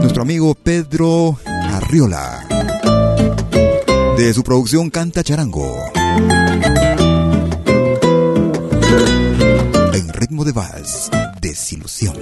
nuestro 0.00 0.22
amigo 0.22 0.56
Pedro 0.56 1.38
Arriola. 1.46 2.46
de 4.18 4.34
su 4.34 4.42
producción 4.42 4.90
Canta 4.90 5.22
Charango. 5.22 5.76
En 9.92 10.08
ritmo 10.14 10.44
de 10.44 10.50
vals, 10.52 11.10
desilusión. 11.40 12.16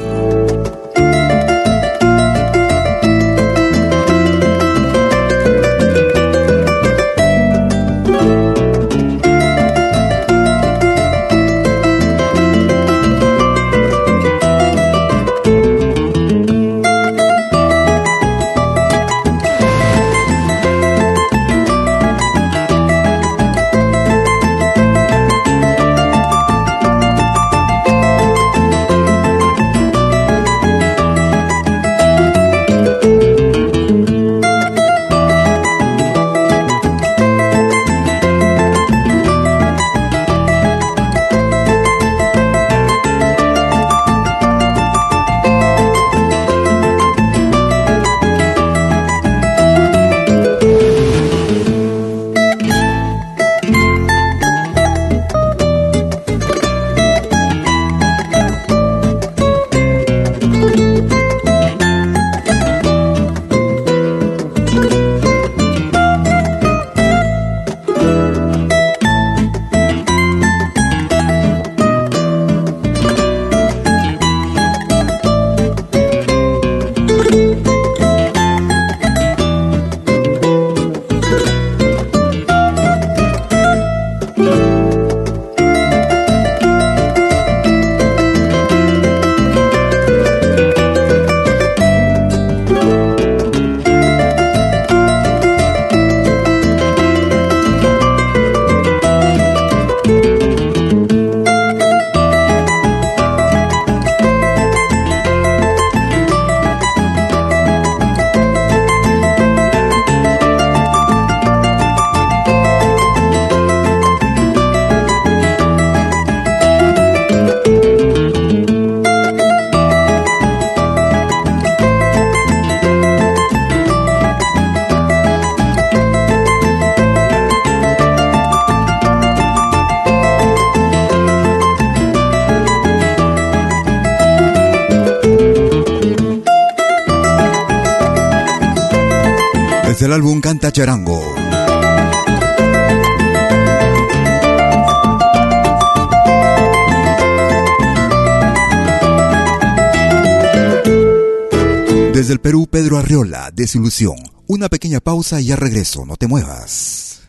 Desilusión. 153.55 154.17
Una 154.49 154.69
pequeña 154.69 154.99
pausa 154.99 155.41
y 155.41 155.47
ya 155.47 155.57
regreso, 155.57 156.05
no 156.05 156.17
te 156.17 156.27
muevas. 156.27 157.21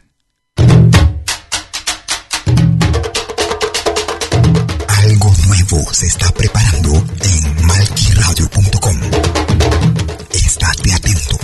Algo 4.88 5.34
nuevo 5.48 5.94
se 5.94 6.08
está 6.08 6.32
preparando 6.32 6.94
en 6.96 7.66
malquiradio.com. 7.68 8.98
Estate 10.32 10.94
atento. 10.94 11.38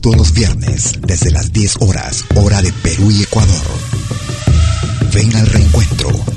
todos 0.00 0.16
los 0.16 0.32
viernes 0.32 0.92
desde 1.02 1.30
las 1.30 1.52
10 1.52 1.76
horas, 1.80 2.24
hora 2.36 2.62
de 2.62 2.72
Perú 2.72 3.10
y 3.10 3.22
Ecuador. 3.22 3.66
Ven 5.12 5.34
al 5.36 5.46
reencuentro 5.46 6.10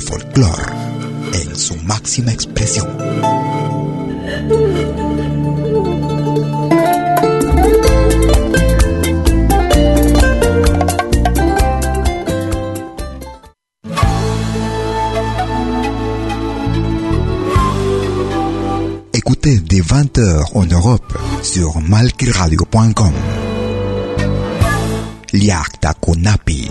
El 0.00 0.06
folclore 0.06 0.62
en 1.34 1.54
su 1.54 1.76
máxima 1.76 2.32
expresión. 2.32 2.88
écoutez 19.12 19.62
des 19.64 19.82
20h 19.82 20.50
en 20.54 20.72
Europe 20.72 21.14
sur 21.42 21.78
malkiradio.com. 21.82 23.12
Liakta 25.32 25.94
Kunapi. 25.94 26.70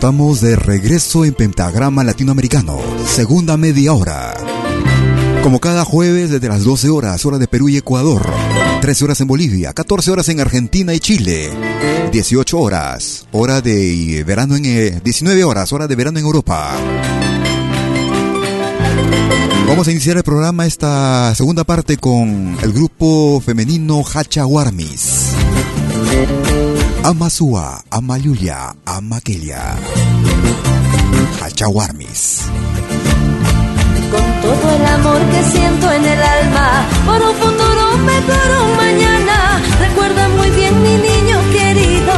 Estamos 0.00 0.40
de 0.40 0.56
regreso 0.56 1.26
en 1.26 1.34
Pentagrama 1.34 2.02
Latinoamericano, 2.02 2.78
segunda 3.04 3.58
media 3.58 3.92
hora. 3.92 4.32
Como 5.42 5.60
cada 5.60 5.84
jueves 5.84 6.30
desde 6.30 6.48
las 6.48 6.64
12 6.64 6.88
horas, 6.88 7.26
hora 7.26 7.36
de 7.36 7.46
Perú 7.46 7.68
y 7.68 7.76
Ecuador, 7.76 8.26
13 8.80 9.04
horas 9.04 9.20
en 9.20 9.26
Bolivia, 9.26 9.74
14 9.74 10.10
horas 10.10 10.30
en 10.30 10.40
Argentina 10.40 10.94
y 10.94 11.00
Chile, 11.00 11.50
18 12.12 12.58
horas, 12.58 13.26
hora 13.30 13.60
de 13.60 14.24
verano 14.26 14.56
en 14.56 15.02
19 15.04 15.44
horas, 15.44 15.70
hora 15.70 15.86
de 15.86 15.96
verano 15.96 16.18
en 16.18 16.24
Europa. 16.24 16.70
Vamos 19.68 19.86
a 19.86 19.90
iniciar 19.90 20.16
el 20.16 20.22
programa 20.22 20.64
esta 20.64 21.34
segunda 21.34 21.64
parte 21.64 21.98
con 21.98 22.56
el 22.62 22.72
grupo 22.72 23.42
femenino 23.44 24.02
Hacha 24.14 24.46
Warmis. 24.46 25.34
Amasua, 27.02 27.82
Amayuya, 27.90 28.74
Amakelia. 28.84 29.74
Hachawarmis. 31.40 32.42
Con 34.12 34.26
todo 34.42 34.66
el 34.76 34.84
amor 34.84 35.20
que 35.32 35.42
siento 35.44 35.90
en 35.92 36.04
el 36.04 36.22
alma, 36.22 36.84
por 37.06 37.22
un 37.22 37.34
futuro 37.36 37.96
mejor 38.04 38.48
un 38.64 38.76
mañana. 38.76 39.62
Recuerda 39.80 40.28
muy 40.36 40.50
bien, 40.50 40.82
mi 40.82 40.96
niño 40.98 41.38
querido, 41.52 42.14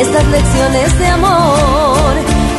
estas 0.00 0.26
lecciones 0.26 0.98
de 0.98 1.06
amor. 1.06 2.12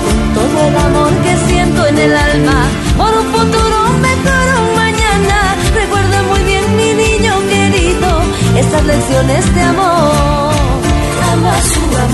Con 0.04 0.34
todo 0.34 0.68
el 0.68 0.78
amor 0.78 1.12
que 1.22 1.38
siento 1.48 1.86
en 1.86 1.98
el 2.00 2.18
alma, 2.18 2.66
por 2.98 3.13
un 3.13 3.26
futuro 3.32 3.78
mejor 4.02 4.46
un 4.63 4.76
mañana. 4.76 5.56
Recuerda 5.76 6.24
muy 6.24 6.44
bien, 6.44 6.76
mi 6.76 6.94
niño 6.94 7.34
querido, 7.48 8.10
estas 8.56 8.84
lecciones 8.84 9.56
de 9.56 9.62
amor. 9.62 10.37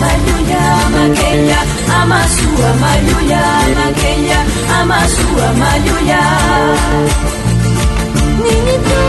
Amasu 0.04 0.20
amayuya 0.20 0.64
maquella, 0.94 1.60
amasu 2.02 2.50
amayuya 2.70 3.42
maquella, 3.78 4.40
amasu 4.80 5.28
amayuya. 5.50 6.22
Niñito, 8.44 8.44
niñito, 8.44 9.02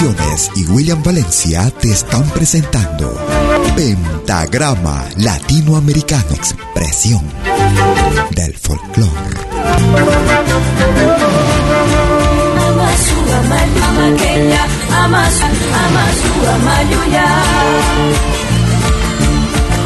Producciones 0.00 0.50
y 0.56 0.66
William 0.68 1.02
Valencia 1.02 1.70
te 1.78 1.90
están 1.90 2.24
presentando 2.30 3.14
Pentagrama 3.76 5.04
Latinoamericano 5.18 6.30
Expresión 6.34 7.20
del 8.30 8.56
Folclore. 8.56 9.10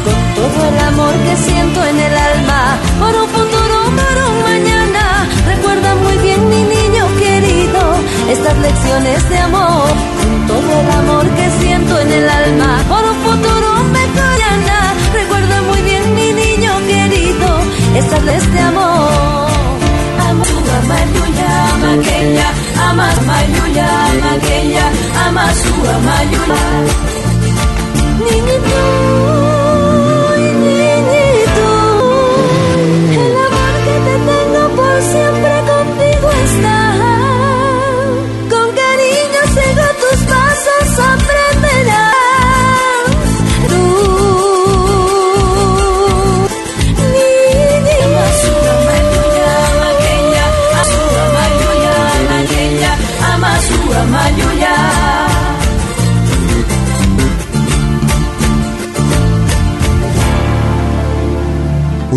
Con 0.05 0.35
todo 0.35 0.69
el 0.69 0.79
amor 0.79 1.13
que 1.13 1.35
siento 1.35 1.83
en 1.83 1.99
el 1.99 2.17
alma, 2.17 2.79
por 2.99 3.15
un 3.15 3.44
estas 8.35 8.57
lecciones 8.57 9.29
de 9.29 9.37
amor. 9.37 9.89
Con 10.21 10.47
todo 10.47 10.71
el 10.81 10.89
amor 11.01 11.25
que 11.37 11.45
siento 11.61 11.99
en 11.99 12.11
el 12.11 12.29
alma, 12.29 12.71
por 12.89 13.03
un 13.11 13.17
futuro 13.25 13.69
mejor 13.99 14.35
mañana. 14.41 14.77
Recuerda 15.13 15.61
muy 15.69 15.81
bien, 15.89 16.03
mi 16.15 16.29
niño 16.43 16.71
querido, 16.91 17.47
estas 18.01 18.23
lecciones 18.23 18.53
de 18.53 18.59
amor. 18.59 19.49
Amasu 20.29 20.57
amayuya 20.79 21.53
maquella, 21.83 22.47
amasu 22.89 23.21
amayuya 23.21 23.89
maquella, 24.23 24.85
amasu 25.27 25.73
amayuya. 25.95 26.61
Niñito, 27.35 27.73
niñito, 28.25 28.81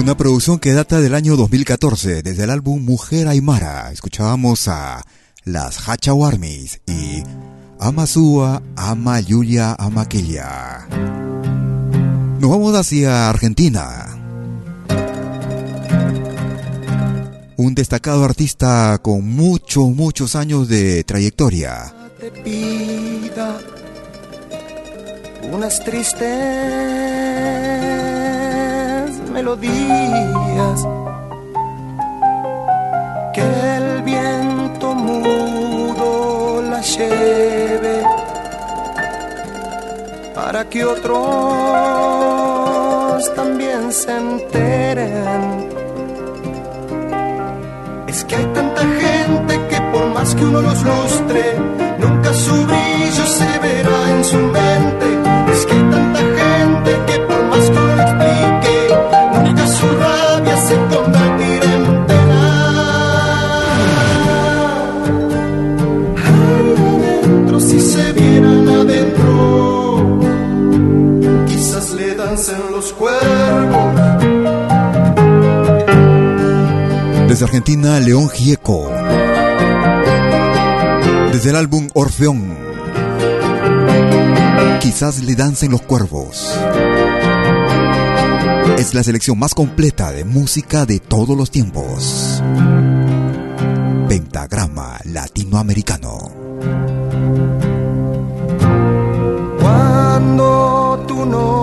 Una 0.08 0.16
producción 0.16 0.58
que 0.58 0.72
data 0.72 1.02
del 1.02 1.14
año 1.14 1.36
2014, 1.36 2.22
desde 2.22 2.44
el 2.44 2.48
álbum 2.48 2.82
Mujer 2.82 3.28
Aymara. 3.28 3.92
Escuchábamos 3.92 4.66
a 4.66 5.04
las 5.44 5.86
Hachawarmis 5.86 6.80
y 6.86 7.22
Amasúa, 7.78 8.62
Ama 8.74 9.20
Yulia, 9.20 9.76
Amaquilla. 9.78 10.88
Nos 12.40 12.50
vamos 12.50 12.74
hacia 12.74 13.28
Argentina. 13.28 14.06
Un 17.58 17.74
destacado 17.74 18.24
artista 18.24 18.98
con 19.02 19.28
muchos, 19.28 19.90
muchos 19.90 20.34
años 20.36 20.68
de 20.68 21.04
trayectoria. 21.04 21.92
Te 22.18 22.30
unas 25.52 25.84
melodías 29.32 30.86
que 33.34 33.42
el 33.76 34.02
viento 34.02 34.94
mudo 34.94 36.62
la 36.62 36.80
lleve 36.80 38.02
para 40.34 40.68
que 40.68 40.84
otros 40.84 41.08
también 43.34 43.92
se 43.92 44.16
enteren. 44.16 45.68
Es 48.06 48.24
que 48.24 48.36
hay 48.36 48.46
tanta 48.46 48.82
gente 48.82 49.66
que 49.68 49.80
por 49.92 50.06
más 50.14 50.34
que 50.34 50.44
uno 50.44 50.62
los 50.62 50.82
lustre, 50.82 51.42
nunca 51.98 52.32
su 52.32 52.54
brillo 52.66 53.26
se 53.26 53.58
verá 53.58 54.10
en 54.10 54.24
su 54.24 54.36
mente. 54.38 55.07
Desde 77.38 77.46
Argentina, 77.50 78.00
León 78.00 78.28
Gieco. 78.30 78.90
Desde 81.30 81.50
el 81.50 81.54
álbum 81.54 81.86
Orfeón. 81.94 82.58
Quizás 84.80 85.22
le 85.22 85.36
dancen 85.36 85.70
los 85.70 85.82
cuervos. 85.82 86.58
Es 88.76 88.92
la 88.92 89.04
selección 89.04 89.38
más 89.38 89.54
completa 89.54 90.10
de 90.10 90.24
música 90.24 90.84
de 90.84 90.98
todos 90.98 91.36
los 91.36 91.52
tiempos. 91.52 92.42
Pentagrama 94.08 94.98
latinoamericano. 95.04 96.32
Cuando 99.60 101.04
tu 101.06 101.24
nombre 101.24 101.57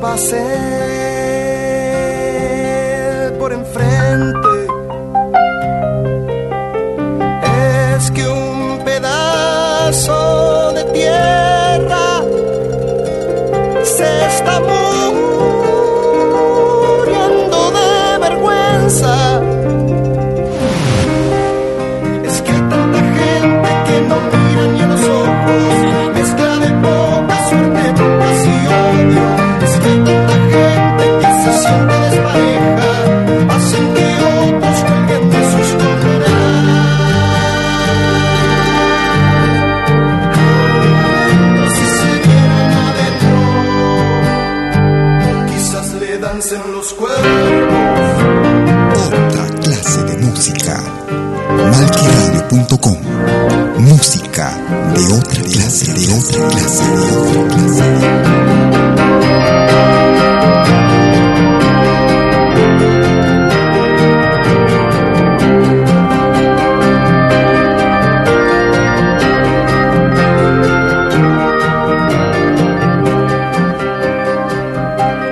lo 0.00 1.45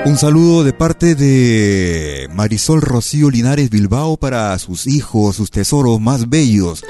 Un 0.06 0.18
saludo 0.18 0.64
de 0.64 0.72
parte 0.72 1.14
de 1.14 2.28
Marisol 2.32 2.80
Rocío 2.82 3.30
Linares 3.30 3.70
Bilbao 3.70 4.16
para 4.16 4.58
sus 4.58 4.88
hijos, 4.88 5.36
sus 5.36 5.52
tesoros 5.52 6.00
más 6.00 6.28
bellos, 6.28 6.84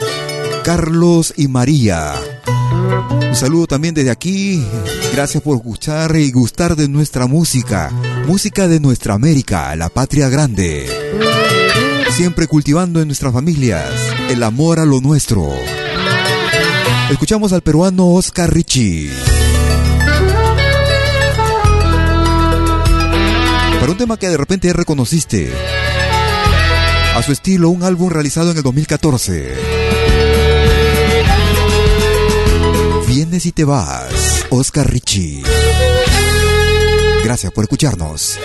Carlos 0.64 1.34
y 1.36 1.48
María. 1.48 2.33
Un 3.20 3.34
saludo 3.34 3.66
también 3.66 3.94
desde 3.94 4.10
aquí. 4.10 4.64
Gracias 5.12 5.42
por 5.42 5.56
escuchar 5.56 6.16
y 6.16 6.30
gustar 6.30 6.76
de 6.76 6.88
nuestra 6.88 7.26
música. 7.26 7.90
Música 8.26 8.68
de 8.68 8.80
nuestra 8.80 9.14
América, 9.14 9.74
la 9.76 9.88
patria 9.88 10.28
grande. 10.28 10.88
Siempre 12.16 12.46
cultivando 12.46 13.00
en 13.00 13.08
nuestras 13.08 13.32
familias 13.32 13.90
el 14.30 14.42
amor 14.42 14.80
a 14.80 14.84
lo 14.84 15.00
nuestro. 15.00 15.52
Escuchamos 17.10 17.52
al 17.52 17.62
peruano 17.62 18.12
Oscar 18.12 18.52
Richie. 18.52 19.10
Para 23.80 23.92
un 23.92 23.98
tema 23.98 24.16
que 24.16 24.28
de 24.28 24.36
repente 24.36 24.72
reconociste. 24.72 25.52
A 27.14 27.22
su 27.22 27.32
estilo, 27.32 27.68
un 27.68 27.82
álbum 27.82 28.08
realizado 28.08 28.50
en 28.50 28.56
el 28.56 28.62
2014. 28.62 29.73
Vienes 33.34 33.46
y 33.46 33.50
te 33.52 33.64
vas, 33.64 34.46
Oscar 34.50 34.88
Richie. 34.88 35.42
Gracias 37.24 37.50
por 37.52 37.64
escucharnos. 37.64 38.38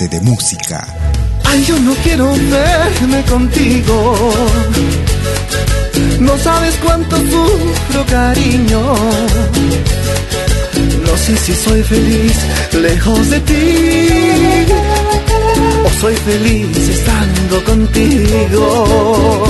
De 0.00 0.20
música. 0.22 0.84
Ay, 1.44 1.64
yo 1.66 1.78
no 1.78 1.94
quiero 2.02 2.32
verme 2.32 3.22
contigo. 3.30 4.34
No 6.18 6.36
sabes 6.38 6.74
cuánto 6.82 7.16
sufro, 7.16 8.04
cariño. 8.10 8.80
No 11.06 11.16
sé 11.16 11.36
si 11.36 11.54
soy 11.54 11.80
feliz 11.84 12.36
lejos 12.72 13.30
de 13.30 13.40
ti. 13.40 14.66
O 15.84 16.00
soy 16.00 16.16
feliz 16.16 16.76
estando 16.76 17.62
contigo. 17.62 19.44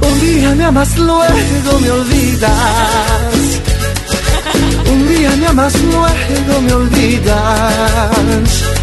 Un 0.00 0.20
día 0.20 0.54
me 0.54 0.64
amas, 0.64 0.96
luego 0.96 1.80
me 1.80 1.90
olvidas. 1.90 2.52
Un 4.92 5.08
día 5.08 5.30
me 5.30 5.46
amas, 5.48 5.74
luego 5.82 6.62
me 6.62 6.72
olvidas. 6.72 8.73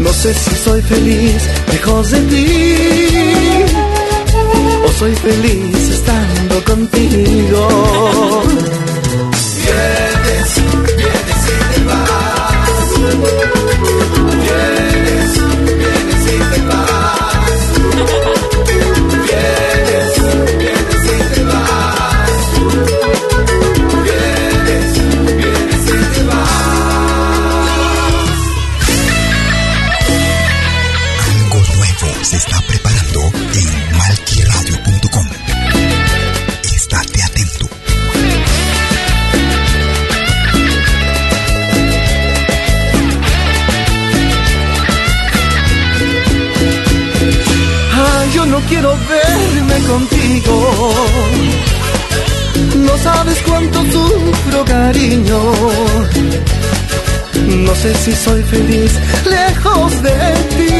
No 0.00 0.12
sé 0.12 0.34
si 0.34 0.54
soy 0.56 0.82
feliz 0.82 1.42
lejos 1.72 2.10
de 2.10 2.20
ti 2.20 2.74
o 4.84 4.88
soy 4.98 5.14
feliz 5.14 5.88
estando 5.88 6.64
contigo. 6.64 7.68
No 52.76 52.98
sabes 52.98 53.38
cuánto 53.46 53.82
sufro, 53.84 54.64
cariño. 54.64 55.40
No 57.46 57.74
sé 57.74 57.94
si 57.94 58.12
soy 58.12 58.42
feliz 58.42 58.92
lejos 59.24 60.02
de 60.02 60.10
ti. 60.56 60.74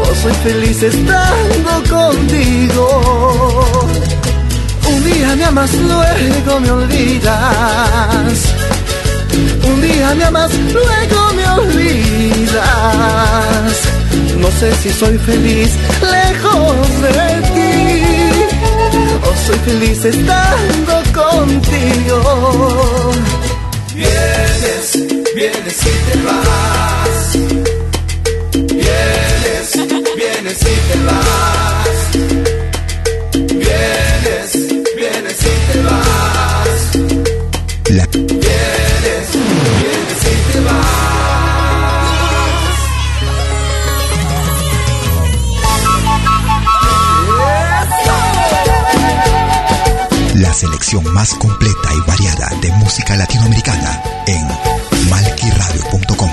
O 0.00 0.14
soy 0.22 0.34
feliz 0.44 0.82
estando 0.82 1.82
contigo. 1.88 2.86
Un 4.88 5.04
día 5.04 5.36
me 5.36 5.44
amas, 5.44 5.72
luego 5.74 6.60
me 6.60 6.70
olvidas. 6.70 8.38
Un 9.64 9.80
día 9.80 10.14
me 10.14 10.24
amas, 10.24 10.52
luego 10.72 11.32
me 11.34 11.48
olvidas. 11.48 12.62
No 14.38 14.48
sé 14.58 14.72
si 14.82 14.90
soy 14.90 15.16
feliz 15.18 15.70
lejos 16.00 17.02
de 17.02 17.42
ti 17.48 17.51
o 19.22 19.46
soy 19.46 19.58
feliz 19.64 20.04
estando 20.04 20.94
contigo. 21.12 22.18
Vienes, 23.94 24.86
vienes 25.34 25.78
y 25.86 25.94
te 26.06 26.16
vas. 26.26 27.32
Vienes, 28.52 29.68
vienes 30.16 30.60
y 30.60 30.74
te 30.88 30.96
vas. 31.06 31.91
La 50.42 50.52
selección 50.52 51.04
más 51.14 51.34
completa 51.34 51.88
y 51.94 52.00
variada 52.00 52.50
de 52.60 52.72
música 52.72 53.14
latinoamericana 53.14 54.02
en 54.26 54.44
malquiradio.com. 55.08 56.30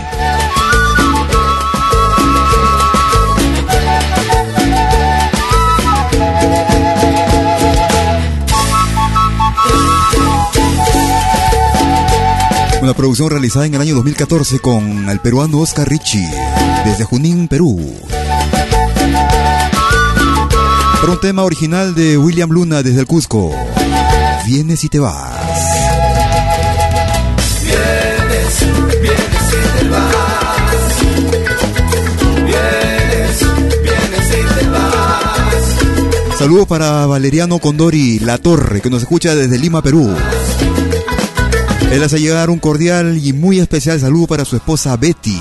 Una 12.81 12.93
producción 12.95 13.29
realizada 13.29 13.67
en 13.67 13.75
el 13.75 13.81
año 13.81 13.93
2014 13.93 14.59
con 14.59 15.07
el 15.07 15.19
peruano 15.19 15.59
Oscar 15.59 15.87
Ricci, 15.87 16.25
desde 16.83 17.03
Junín, 17.03 17.47
Perú. 17.47 17.79
Para 20.99 21.13
un 21.13 21.21
tema 21.21 21.43
original 21.43 21.93
de 21.93 22.17
William 22.17 22.49
Luna 22.49 22.81
desde 22.81 23.01
el 23.01 23.05
Cusco. 23.05 23.53
Vienes 24.51 24.83
y 24.83 24.89
te 24.89 24.97
vas. 24.97 25.13
Vienes, 27.61 28.59
vienes 28.99 29.53
y 29.53 29.77
te 29.77 29.89
vas. 29.89 31.03
Vienes, 32.47 33.39
vienes 33.83 34.27
y 34.27 34.59
te 34.59 34.67
vas. 34.69 36.39
Saludos 36.39 36.67
para 36.67 37.05
Valeriano 37.05 37.59
Condori 37.59 38.17
La 38.17 38.39
Torre, 38.39 38.81
que 38.81 38.89
nos 38.89 39.03
escucha 39.03 39.35
desde 39.35 39.59
Lima, 39.59 39.83
Perú. 39.83 40.15
Él 41.91 42.03
hace 42.03 42.19
llegar 42.19 42.49
un 42.49 42.57
cordial 42.57 43.19
y 43.23 43.33
muy 43.33 43.59
especial 43.59 43.99
saludo 43.99 44.25
para 44.25 44.45
su 44.45 44.55
esposa 44.55 44.97
Betty, 44.97 45.39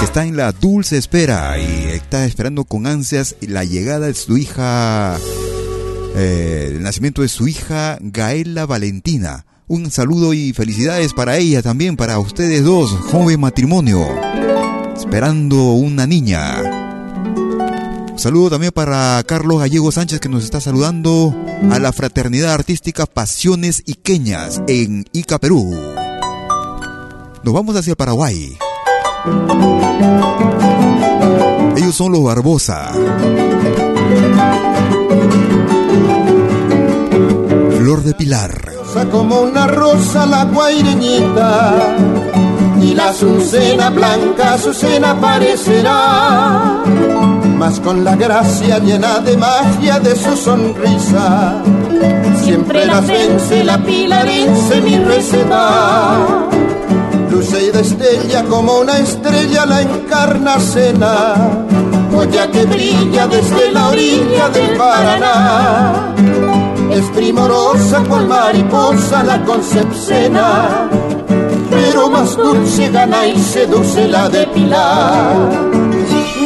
que 0.00 0.04
está 0.04 0.24
en 0.24 0.36
la 0.36 0.50
dulce 0.50 0.98
espera 0.98 1.60
y 1.60 1.84
está 1.90 2.24
esperando 2.24 2.64
con 2.64 2.88
ansias 2.88 3.36
la 3.40 3.62
llegada 3.62 4.08
de 4.08 4.14
su 4.14 4.36
hija, 4.36 5.16
eh, 6.14 6.72
el 6.72 6.82
nacimiento 6.82 7.22
de 7.22 7.28
su 7.28 7.48
hija 7.48 7.98
Gaela 8.00 8.66
Valentina. 8.66 9.46
Un 9.68 9.90
saludo 9.90 10.34
y 10.34 10.52
felicidades 10.52 11.14
para 11.14 11.38
ella 11.38 11.62
también, 11.62 11.96
para 11.96 12.18
ustedes 12.18 12.64
dos, 12.64 12.90
joven 12.90 13.40
matrimonio, 13.40 14.06
esperando 14.94 15.72
una 15.72 16.06
niña. 16.06 16.82
Saludo 18.16 18.50
también 18.50 18.72
para 18.72 19.22
Carlos 19.26 19.60
Gallego 19.60 19.90
Sánchez 19.90 20.20
que 20.20 20.28
nos 20.28 20.44
está 20.44 20.60
saludando 20.60 21.34
a 21.70 21.78
la 21.78 21.92
Fraternidad 21.92 22.52
Artística 22.52 23.06
Pasiones 23.06 23.82
Iqueñas 23.86 24.62
en 24.68 25.06
Ica, 25.12 25.38
Perú. 25.38 25.74
Nos 27.42 27.54
vamos 27.54 27.74
hacia 27.74 27.96
Paraguay. 27.96 28.56
Ellos 31.76 31.94
son 31.94 32.12
los 32.12 32.22
Barbosa. 32.22 32.92
Flor 37.82 38.04
de 38.04 38.14
Pilar. 38.14 38.62
Rosa 38.64 39.06
como 39.10 39.40
una 39.40 39.66
rosa 39.66 40.24
la 40.24 40.44
guaireñita. 40.44 41.96
Y 42.80 42.94
la 42.94 43.08
azucena 43.08 43.90
blanca 43.90 44.54
azucena 44.54 45.20
parecerá. 45.20 46.84
Mas 47.58 47.80
con 47.80 48.04
la 48.04 48.14
gracia 48.14 48.78
llena 48.78 49.18
de 49.18 49.36
magia 49.36 49.98
de 49.98 50.14
su 50.14 50.36
sonrisa 50.36 51.60
siempre 52.44 52.86
las 52.86 53.04
vence 53.04 53.64
la 53.64 53.78
pilarense 53.78 54.80
mi 54.80 54.98
receta 54.98 56.48
luce 57.30 57.64
y 57.64 57.70
destella 57.70 58.44
como 58.44 58.78
una 58.78 58.98
estrella 58.98 59.66
la 59.66 59.82
encarnacena. 59.82 61.34
Joya 62.12 62.48
que 62.48 62.64
brilla 62.64 63.26
desde 63.26 63.72
la 63.72 63.88
orilla 63.88 64.48
del 64.50 64.76
Paraná 64.76 66.51
es 66.94 67.06
primorosa 67.10 68.02
cual 68.08 68.26
mariposa 68.26 69.22
la 69.22 69.42
concepcena, 69.44 70.88
pero 71.70 72.10
más 72.10 72.36
dulce 72.36 72.90
gana 72.90 73.26
y 73.26 73.38
seduce 73.38 74.08
la 74.08 74.28
de 74.28 74.46
Pilar. 74.48 75.36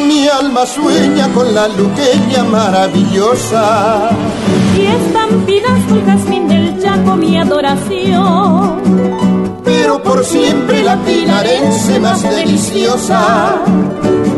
Mi 0.07 0.27
alma 0.27 0.65
sueña 0.65 1.27
con 1.33 1.53
la 1.53 1.67
luqueña 1.67 2.43
maravillosa. 2.43 4.09
Y 4.77 4.85
estampidas 4.85 5.83
con 5.89 6.05
jazmín 6.05 6.47
del 6.47 6.81
Chaco 6.81 7.15
mi 7.15 7.37
adoración. 7.37 8.81
Pero 9.65 10.01
por 10.01 10.23
siempre 10.23 10.81
la 10.81 10.95
pilarense 10.97 11.99
más 11.99 12.23
deliciosa 12.23 13.61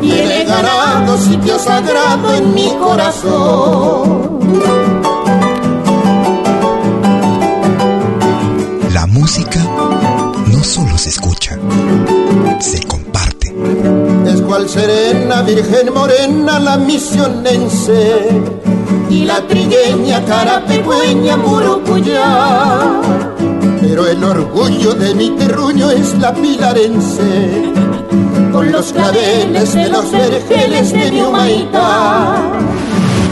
tiene 0.01 0.43
ganado 0.45 1.17
sitio 1.17 1.59
sagrado 1.59 2.33
en 2.33 2.53
mi 2.53 2.69
corazón. 2.79 4.29
Música 9.19 9.59
no 10.47 10.63
solo 10.63 10.97
se 10.97 11.09
escucha, 11.09 11.57
se 12.59 12.81
comparte. 12.83 13.53
Es 14.25 14.41
cual 14.41 14.69
serena, 14.69 15.41
virgen 15.41 15.93
morena, 15.93 16.57
la 16.57 16.77
misionense 16.77 18.41
y 19.09 19.25
la 19.25 19.45
trigueña, 19.45 20.23
carapecueña, 20.23 21.35
murucuyá. 21.35 23.01
Pero 23.81 24.07
el 24.07 24.23
orgullo 24.23 24.93
de 24.93 25.13
mi 25.13 25.31
terruño 25.31 25.91
es 25.91 26.17
la 26.17 26.33
pilarense, 26.33 27.73
con 28.53 28.71
los 28.71 28.93
claveles 28.93 29.73
de 29.73 29.89
los 29.89 30.11
vergeles 30.11 30.93
de 30.93 31.11
mi 31.11 31.21
humaitá. 31.21 32.51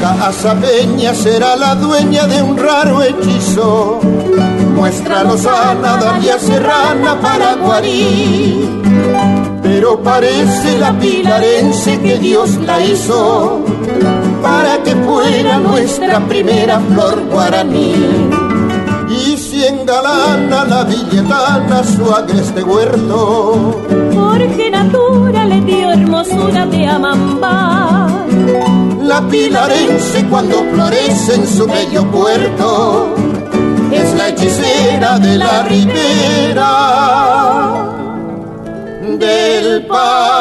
La 0.08 0.28
azabeña 0.28 1.14
será 1.14 1.58
la 1.58 1.76
dueña 1.76 2.28
de 2.28 2.42
un 2.42 2.58
raro 2.58 3.04
hechizo. 3.04 4.00
Muestra 4.74 5.22
lozana, 5.26 5.98
Dalia 5.98 6.40
Serrana 6.40 7.20
para 7.20 7.56
guarir. 7.56 8.70
Pero 9.62 10.02
parece 10.02 10.80
la 10.80 10.98
pilarense 10.98 12.00
que 12.00 12.18
Dios 12.20 12.52
la 12.66 12.82
hizo 12.86 13.66
para 14.42 14.82
que 14.82 14.96
fuera 14.96 15.58
nuestra 15.58 16.22
primera 16.22 16.80
flor 16.80 17.26
guaraní. 17.30 17.96
Y 19.10 19.36
si 19.38 19.66
engalana 19.66 20.64
la 20.64 20.84
villetana 20.86 21.84
su 21.84 22.10
agreste 22.14 22.64
huerto, 22.64 23.82
Jorge 24.16 24.72
Natura 24.72 25.44
le 25.44 25.60
dio 25.62 25.92
hermosura 25.92 26.66
de 26.66 26.88
amambá. 26.88 28.07
La 29.18 29.28
pilarense 29.28 30.26
cuando 30.30 30.64
florece 30.72 31.34
en 31.34 31.48
su 31.48 31.66
bello 31.66 32.06
puerto 32.12 33.16
es 33.92 34.14
la 34.14 34.30
hechicera 34.30 35.18
de 35.18 35.38
la 35.38 35.64
ribera 35.64 36.68
del 39.18 39.88
Paraguay. 39.88 40.38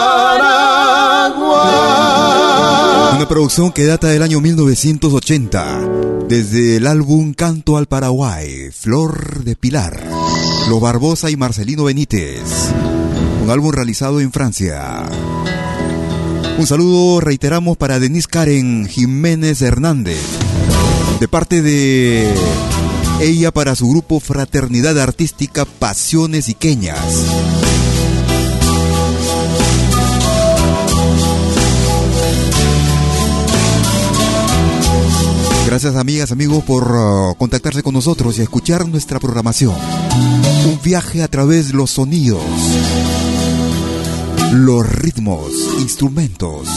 Una 3.17 3.27
producción 3.27 3.73
que 3.73 3.87
data 3.87 4.09
del 4.09 4.21
año 4.21 4.43
1980, 4.43 5.81
desde 6.29 6.77
el 6.77 6.87
álbum 6.87 7.33
Canto 7.33 7.79
al 7.79 7.87
Paraguay, 7.87 8.71
Flor 8.73 9.43
de 9.43 9.57
Pilar, 9.57 10.05
Lo 10.69 10.81
Barbosa 10.81 11.31
y 11.31 11.37
Marcelino 11.37 11.85
Benítez, 11.85 12.43
un 13.43 13.49
álbum 13.49 13.73
realizado 13.73 14.21
en 14.21 14.31
Francia. 14.31 15.07
Un 16.59 16.67
saludo, 16.67 17.21
reiteramos, 17.21 17.77
para 17.77 18.01
Denise 18.01 18.29
Karen 18.29 18.87
Jiménez 18.89 19.61
Hernández, 19.61 20.19
de 21.21 21.29
parte 21.29 21.61
de 21.61 22.33
ella 23.21 23.51
para 23.53 23.75
su 23.75 23.89
grupo 23.91 24.21
Fraternidad 24.21 24.99
Artística 24.99 25.67
Pasiones 25.67 26.49
Iqueñas. 26.49 26.99
Gracias 35.67 35.97
amigas, 35.97 36.33
amigos 36.33 36.65
por 36.65 36.91
uh, 36.91 37.35
contactarse 37.37 37.83
con 37.83 37.93
nosotros 37.93 38.39
y 38.39 38.43
escuchar 38.43 38.89
nuestra 38.89 39.19
programación. 39.19 39.75
Un 40.65 40.81
viaje 40.83 41.23
a 41.23 41.29
través 41.29 41.69
de 41.69 41.75
los 41.75 41.91
sonidos, 41.91 42.41
los 44.53 44.89
ritmos, 44.89 45.51
instrumentos 45.81 46.69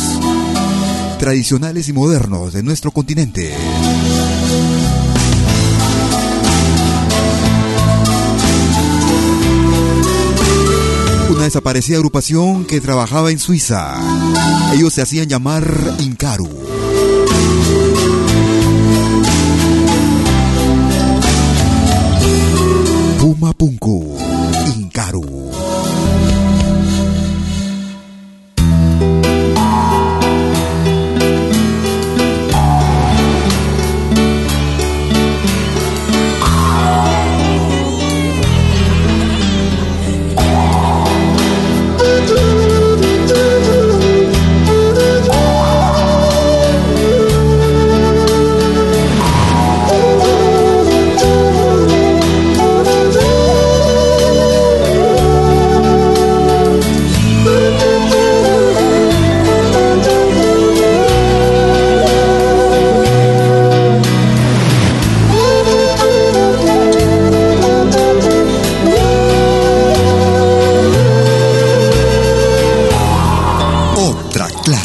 tradicionales 1.20 1.90
y 1.90 1.94
modernos 1.94 2.54
de 2.54 2.64
nuestro 2.64 2.92
continente. 2.92 3.54
Una 11.30 11.44
desaparecida 11.44 11.98
agrupación 11.98 12.66
que 12.66 12.80
trabajaba 12.80 13.32
en 13.32 13.40
Suiza. 13.40 13.98
Ellos 14.74 14.94
se 14.94 15.02
hacían 15.02 15.28
llamar 15.28 15.70
Incaru. 16.00 16.50
Puma 23.20 23.52
Punku, 23.54 24.18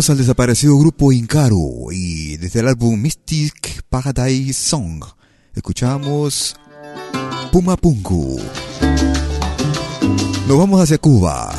Escuchábamos 0.00 0.18
al 0.18 0.26
desaparecido 0.26 0.78
grupo 0.78 1.12
Incaru 1.12 1.92
y 1.92 2.38
desde 2.38 2.60
el 2.60 2.68
álbum 2.68 2.98
Mystic 2.98 3.82
Paradise 3.90 4.54
Song 4.54 5.04
escuchamos 5.54 6.56
Puma 7.52 7.76
Punku. 7.76 8.40
Nos 10.48 10.58
vamos 10.58 10.80
hacia 10.80 10.96
Cuba. 10.96 11.52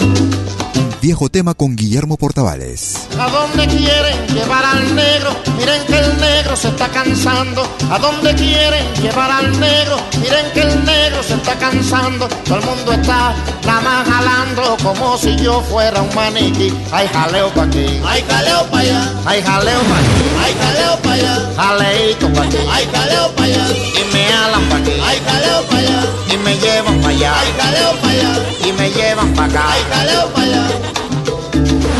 Un 0.00 1.00
viejo 1.00 1.28
tema 1.28 1.54
con 1.54 1.76
Guillermo 1.76 2.16
Portavales. 2.16 3.06
¿A 3.16 3.30
dónde 3.30 3.68
quieren 3.68 4.26
llevar 4.34 4.64
al 4.64 4.96
negro? 4.96 5.30
Miren 5.56 5.86
que 5.86 5.98
el 6.00 6.20
negro 6.20 6.56
se 6.56 6.68
está 6.68 6.88
cansando. 6.88 7.62
¿A 7.90 7.98
dónde 8.00 8.34
quieren 8.34 8.92
llevar 9.00 9.30
al 9.30 9.60
negro? 9.60 9.98
Miren 10.20 10.52
que 10.52 10.62
el 10.62 10.84
negro 10.84 11.22
se 11.22 11.34
está 11.34 11.56
cansando. 11.56 12.26
Todo 12.44 12.58
el 12.58 12.64
mundo 12.64 12.92
está 12.92 13.36
nada 13.66 13.80
más 13.80 14.08
jalando 14.08 14.76
como 14.82 15.16
si 15.16 15.36
yo 15.36 15.60
fuera 15.62 16.02
un 16.02 16.14
maniquí. 16.14 16.72
Hay 16.92 17.08
jaleo 17.08 17.50
pa' 17.50 17.64
aquí. 17.64 18.00
Hay 18.06 18.22
jaleo 18.28 18.66
pa' 18.70 18.78
allá. 18.78 19.12
Hay 19.26 19.42
jaleo 19.42 19.80
pa' 19.80 19.98
aquí. 19.98 20.24
Hay 20.42 20.54
jaleo 20.60 20.96
pa' 21.02 21.12
allá. 21.12 21.34
Jaleito 21.56 22.32
pa' 22.32 22.42
aquí. 22.42 22.56
Hay 22.70 22.88
jaleo 22.92 23.32
pa' 23.34 23.44
allá. 23.44 23.64
Y 23.70 24.12
me 24.12 24.32
alan 24.32 24.64
pa' 24.68 24.76
aquí. 24.76 24.92
Hay 25.06 25.20
jaleo 25.26 25.62
pa' 25.68 25.76
allá. 25.78 26.00
Y 26.32 26.36
me 26.38 26.56
llevan 26.58 27.00
pa' 27.00 27.08
allá. 27.08 27.32
Hay 27.40 27.52
jaleo 27.58 27.92
pa' 28.00 28.08
allá. 28.08 28.32
Y 28.66 28.72
me 28.72 28.90
llevan 28.90 29.34
pa' 29.34 29.44
acá. 29.44 29.72
Hay 29.72 29.82
jaleo 29.90 30.28
pa' 30.34 30.42
allá. 30.42 30.64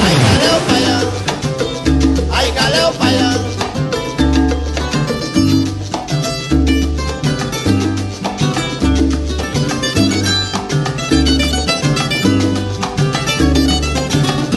Hay 0.04 0.16
jaleo 0.24 0.56
pa' 0.66 0.76
allá. 0.76 0.98
Hay 2.36 2.52
jaleo 2.56 2.92
pa' 2.92 3.06
allá. 3.06 3.31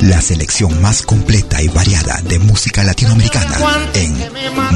La 0.05 0.21
selección 0.21 0.79
más 0.83 1.01
completa 1.01 1.59
y 1.63 1.67
variada 1.67 2.21
de 2.21 2.37
música 2.37 2.83
latinoamericana 2.83 3.57
en 3.95 4.15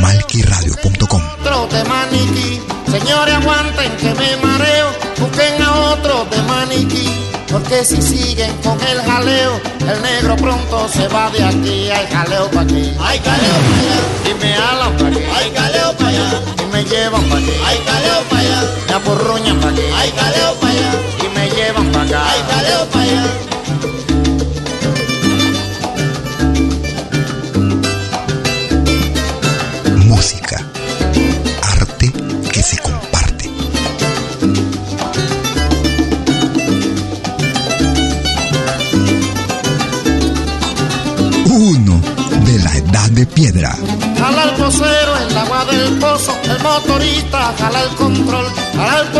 malquiradio.com. 0.01 1.21
Otro 1.41 1.67
de 1.67 1.83
maniquí. 1.83 2.59
Señores, 2.89 3.35
aguanten 3.35 3.91
que 3.97 4.11
me 4.15 4.37
mareo. 4.37 4.87
Busquen 5.19 5.61
a 5.61 5.91
otro 5.91 6.25
de 6.31 6.41
maniquí. 6.41 7.07
Porque 7.47 7.85
si 7.85 8.01
siguen 8.01 8.51
con 8.63 8.79
el 8.81 9.01
jaleo, 9.03 9.61
el 9.81 10.01
negro 10.01 10.35
pronto 10.35 10.89
se 10.89 11.07
va 11.09 11.29
de 11.29 11.43
aquí. 11.43 11.91
Hay 11.91 12.07
jaleo 12.11 12.49
pa' 12.49 12.61
aquí. 12.61 12.91
Hay 12.99 13.19
jaleo 13.19 13.57
pa' 13.67 13.77
allá. 13.77 14.31
Y 14.31 14.33
me 14.43 14.55
alan 14.55 14.97
pa' 14.97 15.07
aquí. 15.09 15.19
Hay 15.19 15.53
jaleo 15.55 15.97
pa' 15.97 16.07
allá. 16.07 16.41
Y 16.57 16.73
me 16.73 16.83
llevan 16.85 17.28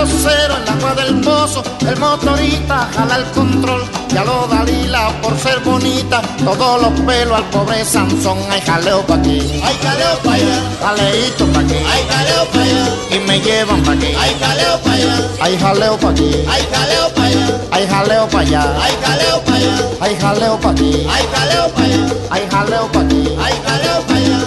vocero 0.05 0.55
en 0.57 0.63
el 0.63 0.69
agua 0.69 0.95
del 0.95 1.21
pozo, 1.21 1.63
el 1.87 1.97
motorista 1.97 2.89
jala 2.95 3.15
el 3.17 3.25
control. 3.31 3.83
Ya 4.13 4.23
lo 4.23 4.47
Dalila 4.47 5.11
por 5.21 5.37
ser 5.37 5.59
bonita, 5.59 6.21
todos 6.43 6.81
los 6.81 6.99
pelos 7.01 7.37
al 7.37 7.43
pobre 7.51 7.85
Sansón. 7.85 8.39
Hay 8.49 8.61
jaleo 8.61 9.05
pa' 9.05 9.15
aquí, 9.15 9.39
Hay 9.63 9.75
jaleo 9.83 10.17
pa' 10.23 10.33
allá. 10.33 10.61
jaleito 10.81 11.45
pa' 11.53 11.59
aquí, 11.59 11.75
Hay 11.75 12.03
jaleo 12.09 12.45
pa' 12.51 12.61
allá. 12.61 12.85
y 13.15 13.19
me 13.27 13.39
llevan 13.39 13.83
pa' 13.83 13.91
aquí. 13.91 14.05
Hay 14.07 14.35
jaleo 14.39 14.79
pa' 14.83 14.91
allá. 14.93 15.27
Hay 15.41 15.57
jaleo 15.59 15.97
pa' 15.97 16.09
aquí, 16.09 16.31
Hay 16.47 16.63
jaleo 16.73 17.13
pa' 17.15 17.23
allá. 17.25 17.47
hay 17.71 17.87
jaleo 17.87 18.27
pa' 18.29 18.39
allá, 18.39 18.61
Hay 18.81 18.93
jaleo 19.03 19.43
pa' 19.45 19.53
allá. 19.55 19.75
hay 20.01 20.15
jaleo 20.19 20.59
pa' 20.59 20.69
aquí, 20.71 21.07
Hay 21.09 21.25
jaleo 21.33 21.73
pa' 21.73 21.83
allá. 21.83 22.07
hay 22.31 22.47
jaleo 22.49 22.91
pa' 22.91 22.99
aquí. 23.01 23.23
Hay 23.39 23.53
jaleo 23.65 24.01
pa' 24.07 24.15
allá. 24.15 24.39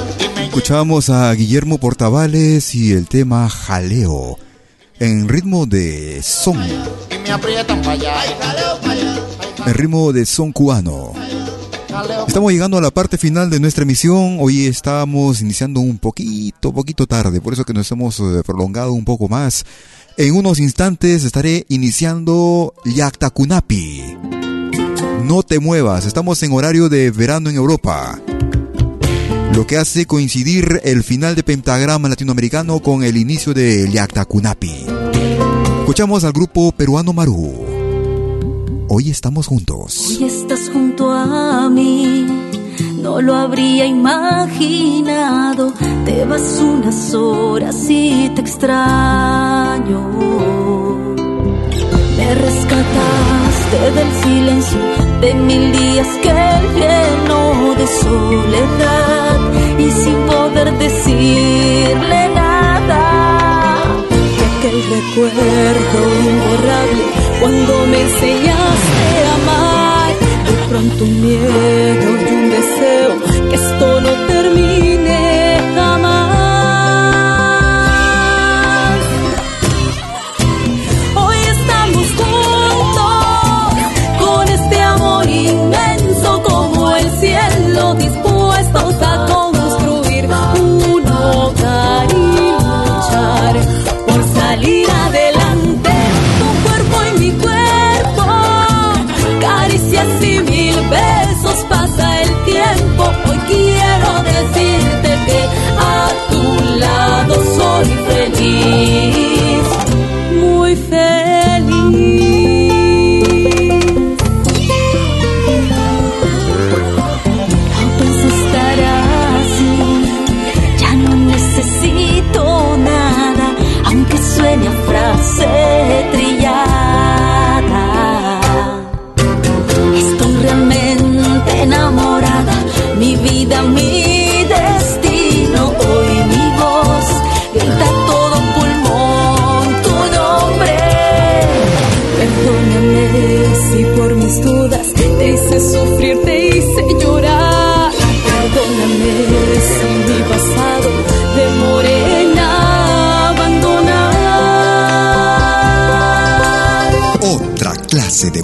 Escuchábamos 0.45 1.09
a 1.09 1.33
Guillermo 1.33 1.79
Portavales 1.79 2.75
y 2.75 2.93
el 2.93 3.07
tema 3.07 3.49
Jaleo 3.49 4.39
en 5.03 5.29
ritmo 5.29 5.67
de 5.67 6.23
son, 6.23 6.63
en 9.67 9.75
ritmo 9.75 10.13
de 10.13 10.25
son 10.25 10.53
cubano. 10.53 11.13
Estamos 12.29 12.53
llegando 12.53 12.79
a 12.79 12.81
la 12.81 12.93
parte 12.93 13.19
final 13.19 13.51
de 13.51 13.59
nuestra 13.59 13.83
emisión. 13.83 14.37
Hoy 14.39 14.67
estamos 14.67 15.41
iniciando 15.41 15.81
un 15.81 15.99
poquito, 15.99 16.73
poquito 16.73 17.09
tarde, 17.09 17.41
por 17.41 17.53
eso 17.53 17.65
que 17.65 17.73
nos 17.73 17.91
hemos 17.91 18.21
eh, 18.21 18.43
prolongado 18.47 18.93
un 18.93 19.05
poco 19.05 19.29
más. 19.29 19.67
En 20.17 20.37
unos 20.37 20.61
instantes 20.61 21.25
estaré 21.25 21.67
iniciando 21.69 22.73
Yaktakunapi. 22.85 24.05
No 25.25 25.43
te 25.43 25.59
muevas, 25.59 26.07
estamos 26.07 26.41
en 26.45 26.53
horario 26.53 26.89
de 26.89 27.11
verano 27.11 27.51
en 27.51 27.57
Europa. 27.57 28.21
Lo 29.55 29.67
que 29.67 29.77
hace 29.77 30.07
coincidir 30.07 30.81
el 30.83 31.03
final 31.03 31.35
de 31.35 31.43
Pentagrama 31.43 32.09
Latinoamericano 32.09 32.81
con 32.81 33.05
el 33.05 33.19
inicio 33.19 33.53
de 33.53 33.87
Yaktakunapi. 33.91 34.87
Escuchamos 35.81 36.25
al 36.25 36.33
grupo 36.33 36.73
peruano 36.73 37.13
Maru. 37.13 37.53
Hoy 38.89 39.11
estamos 39.11 39.47
juntos. 39.47 40.17
Hoy 40.19 40.25
estás 40.25 40.71
junto 40.73 41.13
a 41.13 41.69
mí, 41.69 42.27
no 43.03 43.21
lo 43.21 43.35
habría 43.35 43.85
imaginado. 43.85 45.75
Te 46.07 46.25
vas 46.25 46.59
unas 46.59 47.13
horas 47.13 47.77
y 47.91 48.31
te 48.35 48.41
extraño. 48.41 50.62
Me 52.17 52.35
rescataste 52.35 53.79
del 53.97 54.11
silencio 54.23 54.79
de 55.21 55.35
mil 55.35 55.73
días 55.73 56.09
que 56.23 56.33
lleno 56.79 57.75
de 57.75 57.87
soledad 57.87 59.39
y 59.79 59.91
sin 59.91 60.19
poder 60.27 60.73
decirle 60.79 62.29
nada. 62.35 63.83
Que 64.37 64.45
aquel 64.53 64.79
recuerdo 64.97 65.99
imborrable 66.31 67.05
cuando 67.41 67.87
me 67.91 68.01
enseñaste 68.03 69.07
a 69.29 69.35
amar, 69.41 70.13
de 70.49 70.55
pronto 70.69 71.05
un 71.05 71.21
miedo 71.23 72.11
y 72.21 72.35
un 72.35 72.51
deseo 72.51 72.92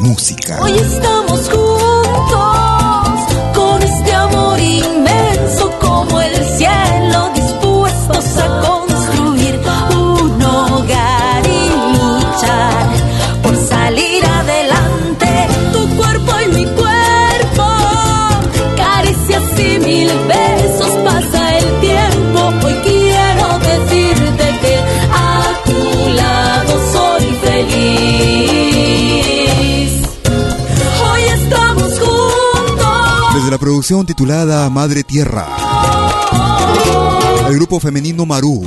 música. 0.09 0.57
Titulada 33.89 34.69
Madre 34.69 35.03
Tierra. 35.03 35.47
El 37.49 37.55
grupo 37.55 37.81
femenino 37.81 38.27
Maru. 38.27 38.63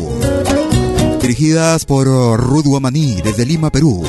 Dirigidas 1.21 1.85
por 1.85 2.07
Ruth 2.07 2.65
Guamaní 2.65 3.21
desde 3.21 3.45
Lima, 3.45 3.69
Perú. 3.69 4.03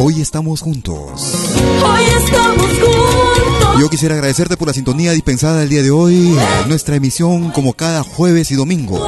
Hoy 0.00 0.22
estamos 0.22 0.62
juntos. 0.62 0.96
Hoy 0.96 2.04
estamos 2.24 2.66
juntos. 2.66 3.80
Yo 3.80 3.90
quisiera 3.90 4.14
agradecerte 4.14 4.56
por 4.56 4.68
la 4.68 4.74
sintonía 4.74 5.12
dispensada 5.12 5.62
el 5.62 5.68
día 5.68 5.82
de 5.82 5.90
hoy. 5.90 6.34
en 6.62 6.68
Nuestra 6.70 6.96
emisión 6.96 7.50
como 7.50 7.74
cada 7.74 8.02
jueves 8.02 8.50
y 8.50 8.54
domingo. 8.54 9.06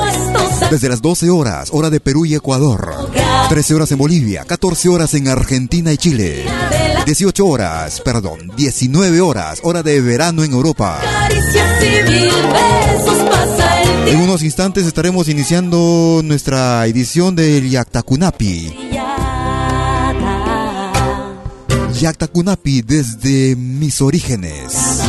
Desde 0.71 0.89
las 0.89 1.01
12 1.01 1.31
horas, 1.31 1.69
hora 1.73 1.91
de 1.91 2.01
Perú 2.01 2.27
y 2.27 2.35
Ecuador. 2.35 3.11
13 3.49 3.75
horas 3.75 3.93
en 3.93 3.99
Bolivia, 3.99 4.45
14 4.45 4.89
horas 4.89 5.15
en 5.15 5.29
Argentina 5.29 5.93
y 5.93 5.97
Chile. 5.97 6.45
18 7.05 7.47
horas, 7.47 8.01
perdón, 8.01 8.51
19 8.57 9.21
horas, 9.21 9.61
hora 9.63 9.83
de 9.83 10.01
verano 10.01 10.43
en 10.43 10.53
Europa. 10.53 11.01
En 14.07 14.21
unos 14.21 14.43
instantes 14.43 14.87
estaremos 14.87 15.29
iniciando 15.29 16.21
nuestra 16.25 16.85
edición 16.87 17.37
del 17.37 17.71
Yaktakunapi. 17.71 18.75
Yaktakunapi 22.01 22.83
desde 22.83 23.57
mis 23.57 24.01
orígenes. 24.03 25.01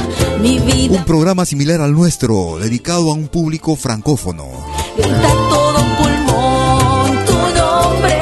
Un 0.89 1.03
programa 1.05 1.45
similar 1.45 1.81
al 1.81 1.93
nuestro, 1.93 2.59
dedicado 2.59 3.11
a 3.11 3.15
un 3.15 3.27
público 3.27 3.75
francófono. 3.75 4.76
Grita 4.97 5.27
a 5.27 5.49
todo 5.49 5.79
pulmón 5.97 7.25
tu 7.25 7.33
nombre. 7.57 8.15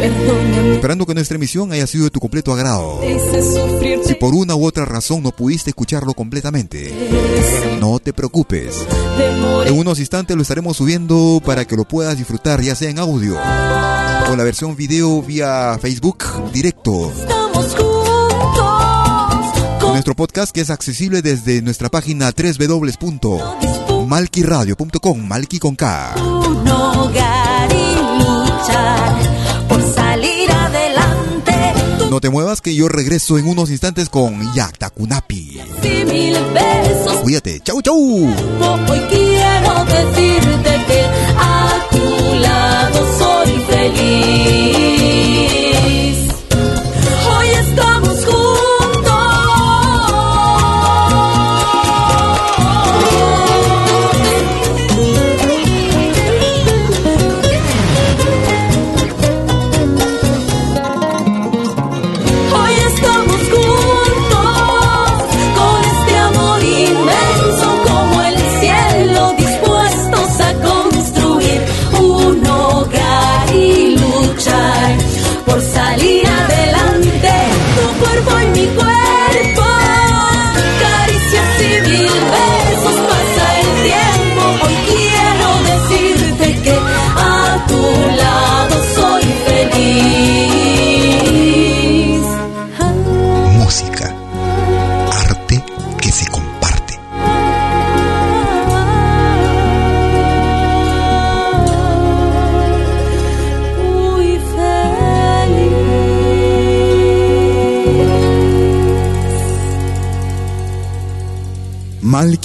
Perdóname, 0.00 0.74
Esperando 0.74 1.06
que 1.06 1.14
nuestra 1.14 1.36
emisión 1.36 1.72
haya 1.72 1.86
sido 1.86 2.04
de 2.04 2.10
tu 2.10 2.20
completo 2.20 2.52
agrado. 2.52 3.00
Si 4.04 4.14
por 4.14 4.34
una 4.34 4.54
u 4.54 4.66
otra 4.66 4.84
razón 4.84 5.22
no 5.22 5.32
pudiste 5.32 5.70
escucharlo 5.70 6.12
completamente, 6.14 6.92
no 7.80 7.98
te 7.98 8.12
preocupes. 8.12 8.86
En 9.66 9.78
unos 9.78 9.98
instantes 9.98 10.36
lo 10.36 10.42
estaremos 10.42 10.76
subiendo 10.76 11.40
para 11.44 11.64
que 11.64 11.76
lo 11.76 11.84
puedas 11.84 12.16
disfrutar, 12.16 12.60
ya 12.60 12.74
sea 12.74 12.90
en 12.90 12.98
audio 12.98 13.34
o 13.34 14.36
la 14.36 14.44
versión 14.44 14.76
video 14.76 15.22
vía 15.22 15.78
Facebook 15.80 16.24
directo. 16.52 17.10
Estamos 17.16 17.76
juntos 17.76 19.80
con 19.80 19.92
Nuestro 19.92 20.14
podcast 20.16 20.52
que 20.52 20.60
es 20.60 20.70
accesible 20.70 21.22
desde 21.22 21.62
nuestra 21.62 21.88
página 21.88 22.32
www.malquiradio.com, 24.06 25.26
Malqui 25.26 25.58
con 25.58 25.74
K. 25.76 26.14
un 26.16 26.68
hogar 26.68 27.68
y 27.72 27.94
luchar 28.22 29.16
por 29.68 29.82
salir 29.82 30.50
adelante. 30.50 31.52
No 32.10 32.20
te 32.20 32.30
muevas 32.30 32.60
que 32.60 32.74
yo 32.74 32.88
regreso 32.88 33.36
en 33.38 33.48
unos 33.48 33.70
instantes 33.70 34.08
con 34.08 34.54
Yaktakunapi. 34.54 35.60
y 35.82 36.04
mil 36.04 36.36
besos. 36.54 37.16
Cuídate, 37.22 37.60
chau 37.60 37.82
chau. 37.82 37.96
Hoy 37.96 39.00
quiero 39.10 39.84
decirte 39.84 40.84
que 40.86 41.02
a 41.38 41.68
tu 41.90 42.34
lado 42.40 43.06
soy 43.18 43.52
feliz. 43.68 45.65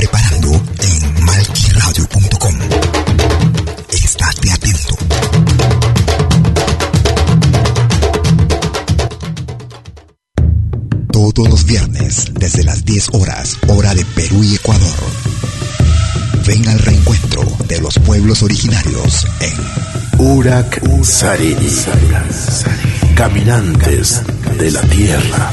Preparando 0.00 0.50
en 0.78 1.24
Malquiradio.com. 1.24 2.54
Estate 3.90 4.50
atento. 4.50 4.96
Todos 11.12 11.50
los 11.50 11.64
viernes, 11.66 12.32
desde 12.32 12.64
las 12.64 12.82
10 12.86 13.08
horas, 13.12 13.58
hora 13.68 13.94
de 13.94 14.06
Perú 14.06 14.42
y 14.42 14.54
Ecuador. 14.54 14.96
Ven 16.46 16.66
al 16.66 16.78
reencuentro 16.78 17.42
de 17.68 17.82
los 17.82 17.98
pueblos 17.98 18.42
originarios 18.42 19.26
en 19.40 19.54
Urak 20.18 20.80
Sarini. 21.04 21.76
Caminantes 23.14 24.22
de 24.56 24.70
la 24.70 24.80
tierra. 24.80 25.52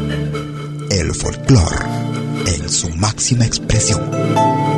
El 1.01 1.15
folclore 1.15 1.77
en 2.45 2.69
su 2.69 2.87
máxima 2.91 3.43
expresión. 3.43 4.70